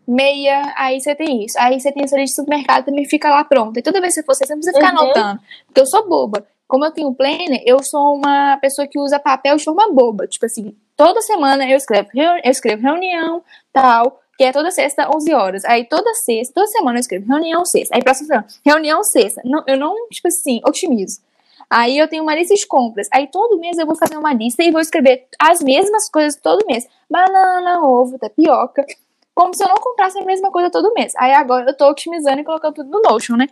meia, 0.08 0.74
aí 0.78 1.00
você 1.00 1.16
tem 1.16 1.44
isso. 1.46 1.58
Aí 1.60 1.80
você 1.80 1.92
tem 1.92 2.04
essa 2.04 2.16
lista 2.18 2.32
de 2.34 2.36
supermercado, 2.36 2.86
também 2.86 3.06
fica 3.06 3.30
lá 3.30 3.44
pronta. 3.44 3.80
E 3.80 3.84
toda 3.84 4.00
vez 4.02 4.14
que 4.14 4.22
você 4.22 4.26
for, 4.26 4.36
você 4.36 4.54
não 4.54 4.62
precisa 4.62 4.78
ficar 4.78 4.94
Uhum. 4.94 5.02
anotando. 5.02 5.40
Porque 5.66 5.82
eu 5.82 5.86
sou 5.86 6.08
boba. 6.08 6.46
Como 6.68 6.86
eu 6.86 6.92
tenho 6.92 7.14
planner, 7.14 7.64
eu 7.66 7.82
sou 7.84 8.16
uma 8.16 8.58
pessoa 8.58 8.88
que 8.88 9.00
usa 9.00 9.20
papel 9.20 9.56
de 9.56 9.64
forma 9.64 9.92
boba. 9.92 10.28
Tipo 10.28 10.46
assim, 10.46 10.76
toda 10.96 11.22
semana 11.22 11.70
eu 11.70 11.78
escrevo, 11.78 12.10
eu 12.14 12.52
escrevo 12.52 12.82
reunião, 12.82 13.42
tal, 13.72 14.20
que 14.38 14.44
é 14.44 14.52
toda 14.52 14.70
sexta, 14.70 15.10
11 15.14 15.34
horas. 15.34 15.66
Aí 15.66 15.86
toda 15.86 16.14
sexta, 16.14 16.54
toda 16.54 16.68
semana 16.68 16.98
eu 16.98 17.02
escrevo 17.02 17.26
reunião 17.28 17.66
sexta. 17.66 17.96
Aí 17.96 18.04
próxima 18.04 18.28
semana, 18.28 18.48
reunião 18.66 19.04
sexta. 19.04 19.42
Não, 19.46 19.64
eu 19.66 19.78
não, 19.78 19.96
tipo 20.10 20.28
assim, 20.28 20.60
otimizo. 20.68 21.22
Aí 21.70 21.98
eu 21.98 22.08
tenho 22.08 22.24
uma 22.24 22.36
lista 22.36 22.56
de 22.56 22.66
compras. 22.66 23.08
Aí 23.12 23.28
todo 23.28 23.60
mês 23.60 23.78
eu 23.78 23.86
vou 23.86 23.96
fazer 23.96 24.18
uma 24.18 24.34
lista 24.34 24.64
e 24.64 24.72
vou 24.72 24.80
escrever 24.80 25.28
as 25.40 25.62
mesmas 25.62 26.10
coisas 26.10 26.40
todo 26.40 26.66
mês. 26.66 26.88
Banana, 27.10 27.82
ovo, 27.82 28.18
tapioca. 28.18 28.86
Como 29.34 29.54
se 29.54 29.64
eu 29.64 29.68
não 29.68 29.76
comprasse 29.76 30.18
a 30.18 30.26
mesma 30.26 30.52
coisa 30.52 30.70
todo 30.70 30.94
mês. 30.94 31.14
Aí 31.18 31.34
agora 31.34 31.70
eu 31.70 31.76
tô 31.76 31.90
otimizando 31.90 32.40
e 32.40 32.44
colocando 32.44 32.76
tudo 32.76 32.90
no 32.90 33.02
Notion, 33.02 33.36
né? 33.36 33.48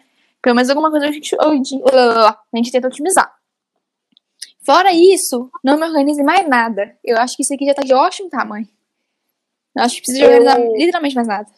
Pelo 0.45 0.55
menos 0.57 0.69
alguma 0.69 0.91
coisa 0.91 1.07
a 1.07 1.11
gente, 1.11 1.35
a 1.41 2.55
gente 2.55 2.71
tenta 2.71 2.87
otimizar. 2.87 3.33
Fora 4.63 4.93
isso, 4.93 5.49
não 5.63 5.75
me 5.75 5.87
organize 5.87 6.21
mais 6.21 6.47
nada. 6.47 6.95
Eu 7.03 7.17
acho 7.17 7.35
que 7.35 7.41
isso 7.41 7.51
aqui 7.51 7.65
já 7.65 7.73
tá 7.73 7.81
de 7.81 7.95
ótimo 7.95 8.29
tamanho. 8.29 8.69
Eu 9.75 9.81
acho 9.83 9.95
que 9.95 10.01
precisa 10.03 10.19
de 10.19 10.23
Eu- 10.23 10.37
organizar 10.43 10.59
literalmente 10.77 11.15
mais 11.15 11.27
nada. 11.27 11.49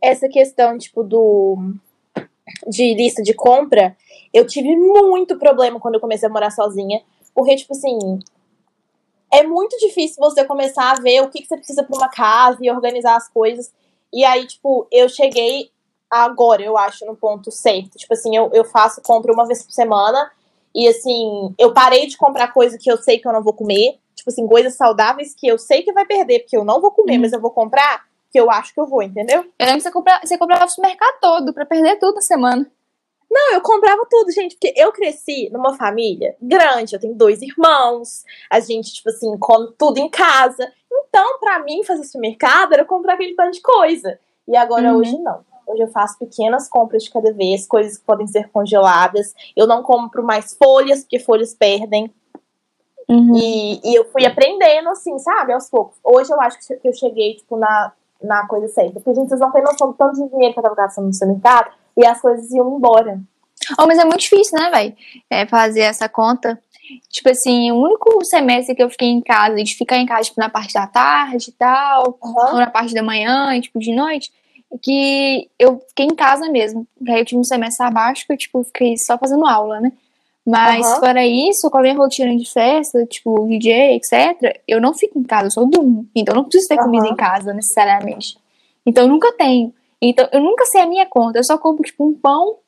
Essa 0.00 0.28
questão, 0.28 0.78
tipo, 0.78 1.02
do. 1.02 1.74
de 2.68 2.94
lista 2.94 3.20
de 3.20 3.34
compra, 3.34 3.96
eu 4.32 4.46
tive 4.46 4.76
muito 4.76 5.36
problema 5.36 5.80
quando 5.80 5.94
eu 5.96 6.00
comecei 6.00 6.28
a 6.28 6.32
morar 6.32 6.52
sozinha. 6.52 7.02
Porque, 7.34 7.56
tipo 7.56 7.72
assim. 7.72 7.98
É 9.32 9.42
muito 9.42 9.76
difícil 9.78 10.18
você 10.20 10.44
começar 10.44 10.92
a 10.92 11.00
ver 11.00 11.20
o 11.20 11.28
que, 11.30 11.40
que 11.40 11.48
você 11.48 11.56
precisa 11.56 11.82
pra 11.82 11.96
uma 11.96 12.08
casa 12.08 12.58
e 12.60 12.70
organizar 12.70 13.16
as 13.16 13.28
coisas. 13.28 13.74
E 14.12 14.24
aí, 14.24 14.46
tipo, 14.46 14.86
eu 14.92 15.08
cheguei 15.08 15.72
agora, 16.22 16.62
eu 16.62 16.76
acho, 16.78 17.04
no 17.06 17.16
ponto 17.16 17.50
certo. 17.50 17.96
Tipo 17.98 18.12
assim, 18.14 18.36
eu, 18.36 18.50
eu 18.52 18.64
faço 18.64 19.00
compra 19.02 19.32
uma 19.32 19.46
vez 19.46 19.62
por 19.62 19.72
semana. 19.72 20.30
E 20.74 20.88
assim, 20.88 21.54
eu 21.58 21.72
parei 21.72 22.06
de 22.06 22.16
comprar 22.16 22.52
coisa 22.52 22.76
que 22.78 22.90
eu 22.90 22.96
sei 22.98 23.18
que 23.18 23.26
eu 23.28 23.32
não 23.32 23.42
vou 23.42 23.52
comer. 23.52 23.98
Tipo 24.14 24.30
assim, 24.30 24.46
coisas 24.46 24.74
saudáveis 24.76 25.34
que 25.34 25.46
eu 25.46 25.58
sei 25.58 25.82
que 25.82 25.92
vai 25.92 26.04
perder, 26.06 26.40
porque 26.40 26.56
eu 26.56 26.64
não 26.64 26.80
vou 26.80 26.90
comer, 26.90 27.14
Uhum. 27.16 27.20
mas 27.20 27.32
eu 27.32 27.40
vou 27.40 27.50
comprar, 27.50 28.04
que 28.30 28.38
eu 28.40 28.50
acho 28.50 28.72
que 28.72 28.80
eu 28.80 28.86
vou, 28.86 29.02
entendeu? 29.02 29.40
Eu 29.58 29.66
lembro 29.66 29.76
que 29.76 29.82
você 29.82 29.90
comprava, 29.90 30.20
você 30.26 30.38
comprava 30.38 30.64
o 30.64 30.68
supermercado 30.68 31.14
todo 31.20 31.52
pra 31.52 31.66
perder 31.66 31.98
tudo 31.98 32.14
na 32.14 32.20
semana. 32.22 32.66
Não, 33.30 33.52
eu 33.52 33.60
comprava 33.60 34.06
tudo, 34.08 34.30
gente, 34.32 34.54
porque 34.56 34.72
eu 34.76 34.92
cresci 34.92 35.50
numa 35.52 35.76
família 35.76 36.36
grande, 36.40 36.94
eu 36.94 37.00
tenho 37.00 37.14
dois 37.14 37.42
irmãos, 37.42 38.22
a 38.48 38.60
gente, 38.60 38.92
tipo 38.94 39.08
assim, 39.08 39.36
come 39.38 39.72
tudo 39.76 39.98
em 39.98 40.08
casa. 40.08 40.72
Então, 40.92 41.38
pra 41.40 41.58
mim, 41.60 41.82
fazer 41.84 42.04
supermercado 42.04 42.72
era 42.72 42.84
comprar 42.84 43.14
aquele 43.14 43.34
tanto 43.34 43.52
de 43.52 43.60
coisa. 43.62 44.18
E 44.46 44.56
agora, 44.56 44.92
Uhum. 44.92 44.98
hoje, 44.98 45.18
não. 45.18 45.44
Hoje 45.66 45.82
eu 45.82 45.88
faço 45.88 46.18
pequenas 46.18 46.68
compras 46.68 47.04
de 47.04 47.10
cada 47.10 47.32
vez, 47.32 47.66
coisas 47.66 47.98
que 47.98 48.04
podem 48.04 48.26
ser 48.26 48.50
congeladas. 48.50 49.34
Eu 49.56 49.66
não 49.66 49.82
compro 49.82 50.22
mais 50.22 50.54
folhas, 50.54 51.00
porque 51.00 51.18
folhas 51.18 51.54
perdem. 51.54 52.12
Uhum. 53.08 53.36
E, 53.36 53.80
e 53.84 53.94
eu 53.94 54.04
fui 54.06 54.24
aprendendo, 54.24 54.88
assim, 54.90 55.18
sabe, 55.18 55.52
aos 55.52 55.68
poucos. 55.68 55.96
Hoje 56.02 56.32
eu 56.32 56.40
acho 56.40 56.58
que 56.58 56.88
eu 56.88 56.92
cheguei, 56.92 57.34
tipo, 57.34 57.56
na, 57.56 57.92
na 58.22 58.46
coisa 58.46 58.68
certa. 58.68 59.00
Porque, 59.00 59.14
gente, 59.14 59.28
vocês 59.28 59.40
não 59.40 59.52
têm 59.52 59.62
noção 59.62 59.88
do 59.88 59.94
tanto 59.94 60.14
de 60.14 60.28
dinheiro 60.28 60.54
que 60.54 60.58
eu 60.58 60.62
tava 60.62 60.74
gastando 60.74 61.06
no 61.06 61.12
supermercado 61.12 61.72
e 61.96 62.06
as 62.06 62.20
coisas 62.20 62.50
iam 62.50 62.76
embora. 62.76 63.20
Oh, 63.78 63.86
mas 63.86 63.98
é 63.98 64.04
muito 64.04 64.20
difícil, 64.20 64.58
né, 64.58 64.70
velho? 64.70 64.96
É 65.30 65.46
fazer 65.46 65.80
essa 65.80 66.08
conta. 66.08 66.60
Tipo 67.08 67.30
assim, 67.30 67.70
o 67.72 67.76
único 67.76 68.22
semestre 68.24 68.74
que 68.74 68.82
eu 68.82 68.90
fiquei 68.90 69.08
em 69.08 69.20
casa, 69.20 69.56
de 69.56 69.74
ficar 69.74 69.96
em 69.96 70.06
casa, 70.06 70.24
tipo, 70.24 70.40
na 70.40 70.50
parte 70.50 70.74
da 70.74 70.86
tarde 70.86 71.48
e 71.48 71.52
tal, 71.52 72.18
Aham. 72.22 72.52
ou 72.52 72.58
na 72.58 72.70
parte 72.70 72.92
da 72.92 73.02
manhã 73.02 73.54
e, 73.56 73.62
tipo, 73.62 73.78
de 73.78 73.94
noite, 73.94 74.30
que 74.82 75.48
eu 75.58 75.80
fiquei 75.88 76.06
em 76.06 76.14
casa 76.14 76.48
mesmo. 76.50 76.86
Aí 77.08 77.20
eu 77.20 77.24
tive 77.24 77.40
um 77.40 77.44
semestre 77.44 77.76
sabático 77.76 78.32
e, 78.32 78.36
tipo, 78.36 78.62
fiquei 78.64 78.96
só 78.96 79.16
fazendo 79.18 79.46
aula, 79.46 79.80
né? 79.80 79.92
Mas 80.46 80.86
Aham. 80.86 81.00
fora 81.00 81.26
isso, 81.26 81.70
com 81.70 81.78
a 81.78 81.82
minha 81.82 81.96
rotina 81.96 82.36
de 82.36 82.50
festa, 82.50 83.06
tipo, 83.06 83.46
DJ, 83.46 83.96
etc., 83.96 84.60
eu 84.68 84.80
não 84.80 84.92
fico 84.92 85.18
em 85.18 85.22
casa, 85.22 85.46
eu 85.46 85.50
só 85.50 85.64
durmo. 85.64 86.06
Então 86.14 86.34
eu 86.34 86.36
não 86.36 86.44
preciso 86.44 86.68
ter 86.68 86.76
comida 86.76 87.06
Aham. 87.06 87.14
em 87.14 87.16
casa, 87.16 87.54
necessariamente. 87.54 88.36
Então 88.84 89.04
eu 89.04 89.08
nunca 89.08 89.32
tenho. 89.32 89.72
Então 90.02 90.28
eu 90.32 90.40
nunca 90.40 90.66
sei 90.66 90.82
a 90.82 90.86
minha 90.86 91.06
conta. 91.06 91.38
Eu 91.38 91.44
só 91.44 91.56
compro, 91.56 91.82
tipo, 91.82 92.04
um 92.06 92.12
pão, 92.12 92.58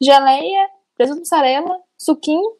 geleia, 0.00 0.68
presunto 0.96 1.20
mussarela, 1.20 1.80
suquinho 1.96 2.52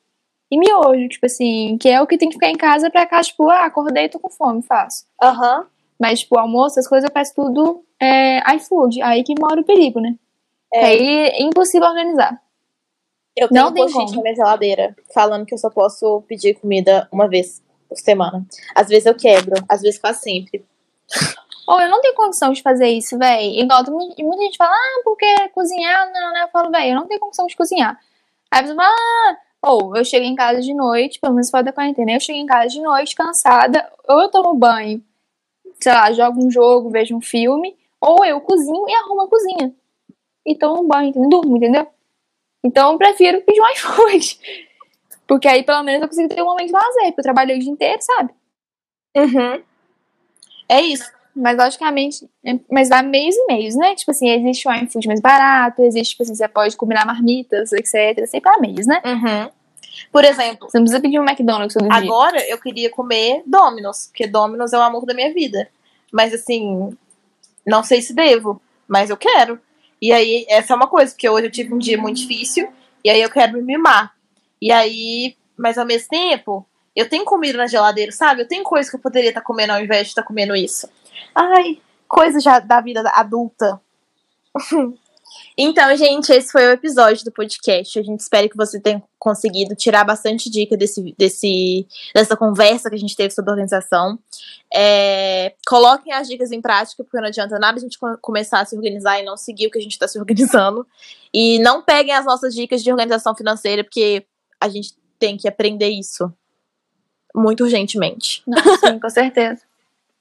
e 0.51 0.59
miojo, 0.59 1.09
tipo 1.09 1.27
assim, 1.27 1.77
que 1.79 1.89
é 1.89 2.01
o 2.01 2.07
que 2.07 2.19
tem 2.19 2.29
que 2.29 2.35
ficar 2.35 2.49
em 2.49 2.57
casa 2.57 2.91
pra 2.91 3.07
cá, 3.07 3.21
tipo, 3.23 3.49
ah, 3.49 3.65
acordei, 3.65 4.09
tô 4.09 4.19
com 4.19 4.31
fome, 4.31 4.63
faço. 4.63 5.05
Aham. 5.23 5.67
Mas, 5.99 6.21
tipo, 6.21 6.39
almoço, 6.39 6.79
as 6.79 6.87
coisas 6.87 7.09
eu 7.09 7.13
peço 7.13 7.35
tudo 7.35 7.85
é, 8.01 8.41
iFood. 8.57 9.03
Aí 9.03 9.25
que 9.25 9.35
mora 9.39 9.61
o 9.61 9.65
perigo, 9.65 10.01
né? 10.01 10.15
É. 10.73 10.85
Aí 10.87 11.09
é 11.29 11.43
impossível 11.43 11.89
organizar. 11.89 12.41
Eu 13.37 13.49
tenho 13.49 13.63
Não 13.63 13.71
um 13.71 13.75
tem 13.75 13.85
post-it 13.85 14.17
na 14.17 14.23
minha 14.23 14.35
geladeira 14.35 14.97
falando 15.15 15.47
que 15.47 15.55
eu 15.55 15.59
só 15.59 15.71
posso 15.71 16.23
pedir 16.23 16.55
comida 16.55 17.09
uma 17.13 17.29
vez 17.29 17.63
por 17.89 17.97
semana. 17.97 18.45
Às 18.75 18.89
vezes 18.89 19.07
eu 19.07 19.15
quebro, 19.15 19.55
às 19.69 19.81
vezes 19.81 19.99
quase 19.99 20.21
sempre. 20.21 20.65
Ou 21.67 21.81
eu 21.81 21.89
não 21.89 22.01
tenho 22.01 22.15
condição 22.15 22.53
de 22.53 22.63
fazer 22.63 22.89
isso, 22.89 23.19
véi. 23.19 23.61
Igual 23.61 23.85
muita 23.91 24.43
gente 24.43 24.57
fala, 24.57 24.73
ah, 24.73 25.01
porque 25.05 25.27
cozinhar, 25.51 26.11
não, 26.13 26.33
né? 26.33 26.43
Eu 26.45 26.49
falo, 26.49 26.71
véi, 26.71 26.91
eu 26.91 26.97
não 26.97 27.07
tenho 27.07 27.21
condição 27.21 27.47
de 27.47 27.57
cozinhar. 27.57 27.99
Aí 28.51 28.61
a 28.61 28.63
pessoa 28.63 28.77
fala, 28.77 28.95
ah, 28.95 29.37
ou 29.63 29.97
eu 29.97 30.05
chego 30.05 30.25
em 30.25 30.35
casa 30.35 30.61
de 30.61 30.73
noite, 30.75 31.21
pelo 31.21 31.35
menos 31.35 31.51
fora 31.51 31.65
da 31.65 31.73
quarentena, 31.73 32.13
eu 32.13 32.21
chego 32.21 32.39
em 32.39 32.47
casa 32.47 32.69
de 32.69 32.81
noite 32.81 33.15
cansada, 33.15 33.87
ou 34.09 34.23
eu 34.23 34.31
tomo 34.31 34.55
banho, 34.55 35.03
sei 35.81 35.93
lá, 35.93 36.13
jogo 36.13 36.45
um 36.45 36.51
jogo, 36.51 36.91
vejo 36.91 37.17
um 37.17 37.21
filme, 37.21 37.77
ou 38.01 38.25
eu 38.25 38.41
cozinho 38.41 38.89
e 38.89 38.95
arrumo 38.95 39.23
a 39.23 39.29
cozinha. 39.29 39.75
E 40.47 40.57
tomo 40.57 40.83
um 40.83 40.87
banho, 40.87 41.09
entendeu? 41.11 41.29
durmo, 41.29 41.57
entendeu? 41.57 41.87
Então 42.65 42.93
eu 42.93 42.99
prefiro 42.99 43.41
pedir 43.43 43.61
um 43.61 43.67
iFood. 43.73 44.39
Porque 45.27 45.47
aí 45.47 45.63
pelo 45.63 45.83
menos 45.83 46.03
eu 46.03 46.09
consigo 46.09 46.29
ter 46.29 46.43
um 46.43 46.47
momento 46.47 46.69
de 46.69 46.73
lazer, 46.73 47.07
porque 47.07 47.21
eu 47.21 47.25
trabalhei 47.25 47.57
o 47.57 47.61
dia 47.61 47.71
inteiro, 47.71 47.99
sabe? 48.01 48.33
Uhum. 49.17 49.63
É 50.69 50.81
isso. 50.81 51.11
Mas 51.35 51.57
logicamente, 51.57 52.29
é- 52.45 52.59
mas 52.71 52.89
dá 52.89 53.03
meios 53.03 53.37
e 53.37 53.47
meios, 53.47 53.77
né? 53.77 53.95
Tipo 53.95 54.11
assim, 54.11 54.29
existe 54.31 54.67
o 54.69 54.73
iFood 54.75 55.07
mais 55.07 55.21
barato, 55.21 55.83
existe, 55.83 56.11
tipo 56.13 56.23
assim, 56.25 56.35
você 56.35 56.49
pode 56.49 56.77
combinar 56.77 57.07
marmitas, 57.07 57.73
etc. 57.73 58.27
Sempre 58.27 58.51
há 58.51 58.59
meios, 58.59 58.87
né? 58.87 59.01
Uhum. 59.05 59.51
Por 60.13 60.25
exemplo, 60.25 60.69
Você 60.69 60.79
não 60.79 60.85
precisa 60.85 61.01
pedir 61.03 61.19
um 61.19 61.25
McDonald's 61.25 61.75
todo 61.75 61.89
dia. 61.89 61.97
agora 61.97 62.41
eu 62.49 62.59
queria 62.59 62.91
comer 62.91 63.43
Domino's, 63.47 64.07
porque 64.07 64.27
Domino's 64.27 64.73
é 64.73 64.79
o 64.79 64.83
amor 64.83 65.05
da 65.07 65.15
minha 65.15 65.33
vida. 65.33 65.69
Mas 66.13 66.33
assim, 66.33 66.97
não 67.67 67.83
sei 67.83 68.01
se 68.01 68.15
devo, 68.15 68.61
mas 68.87 69.11
eu 69.11 69.17
quero. 69.17 69.61
E 70.01 70.13
aí, 70.13 70.47
essa 70.49 70.73
é 70.73 70.77
uma 70.77 70.87
coisa, 70.87 71.13
porque 71.13 71.29
hoje 71.29 71.47
eu 71.47 71.51
tive 71.51 71.75
um 71.75 71.79
dia 71.79 71.99
muito 71.99 72.19
difícil, 72.19 72.69
e 73.05 73.11
aí 73.11 73.21
eu 73.21 73.31
quero 73.31 73.53
me 73.55 73.63
mimar. 73.63 74.15
E 74.61 74.71
aí, 74.71 75.37
mas 75.57 75.77
ao 75.77 75.85
mesmo 75.85 76.09
tempo, 76.09 76.67
eu 76.95 77.09
tenho 77.09 77.25
comida 77.25 77.59
na 77.59 77.67
geladeira, 77.67 78.13
sabe? 78.13 78.43
Eu 78.43 78.49
tenho 78.49 78.65
coisa 78.65 78.89
que 78.89 78.97
eu 78.97 79.01
poderia 79.01 79.31
estar 79.31 79.41
comendo 79.41 79.73
ao 79.73 79.81
invés 79.81 80.05
de 80.05 80.09
estar 80.09 80.23
comendo 80.23 80.55
isso. 80.55 80.89
Ai, 81.35 81.79
coisa 82.07 82.41
já 82.41 82.59
da 82.59 82.81
vida 82.81 83.03
adulta. 83.15 83.81
Então, 85.61 85.95
gente, 85.97 86.33
esse 86.33 86.53
foi 86.53 86.65
o 86.69 86.71
episódio 86.71 87.25
do 87.25 87.33
podcast. 87.33 87.99
A 87.99 88.03
gente 88.03 88.21
espera 88.21 88.49
que 88.49 88.57
você 88.57 88.79
tenha 88.79 89.03
conseguido 89.19 89.75
tirar 89.75 90.05
bastante 90.05 90.49
dica 90.49 90.77
desse, 90.77 91.13
desse, 91.19 91.85
dessa 92.15 92.37
conversa 92.37 92.89
que 92.89 92.95
a 92.95 92.99
gente 92.99 93.17
teve 93.17 93.35
sobre 93.35 93.51
organização. 93.51 94.17
É, 94.73 95.55
coloquem 95.67 96.13
as 96.13 96.29
dicas 96.29 96.53
em 96.53 96.61
prática, 96.61 97.03
porque 97.03 97.19
não 97.19 97.27
adianta 97.27 97.59
nada 97.59 97.77
a 97.77 97.81
gente 97.81 97.99
começar 98.21 98.61
a 98.61 98.65
se 98.65 98.77
organizar 98.77 99.19
e 99.19 99.25
não 99.25 99.37
seguir 99.37 99.67
o 99.67 99.71
que 99.73 99.79
a 99.79 99.83
gente 99.83 99.95
está 99.95 100.07
se 100.07 100.17
organizando. 100.17 100.87
E 101.35 101.59
não 101.59 101.83
peguem 101.83 102.15
as 102.15 102.25
nossas 102.25 102.55
dicas 102.55 102.81
de 102.81 102.93
organização 102.93 103.35
financeira, 103.35 103.83
porque 103.83 104.25
a 104.61 104.69
gente 104.69 104.95
tem 105.19 105.37
que 105.37 105.49
aprender 105.49 105.89
isso 105.89 106.33
muito 107.35 107.65
urgentemente. 107.65 108.45
Não, 108.47 108.63
sim, 108.79 109.01
com 109.01 109.11
certeza. 109.11 109.68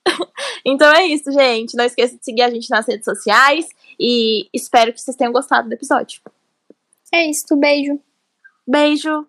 então 0.65 0.91
é 0.93 1.05
isso, 1.05 1.31
gente. 1.31 1.75
Não 1.75 1.85
esqueça 1.85 2.17
de 2.17 2.23
seguir 2.23 2.41
a 2.41 2.49
gente 2.49 2.69
nas 2.69 2.87
redes 2.87 3.05
sociais 3.05 3.67
e 3.99 4.47
espero 4.53 4.93
que 4.93 5.01
vocês 5.01 5.17
tenham 5.17 5.33
gostado 5.33 5.67
do 5.67 5.73
episódio. 5.73 6.21
É 7.13 7.29
isso, 7.29 7.55
beijo. 7.55 7.99
Beijo. 8.67 9.27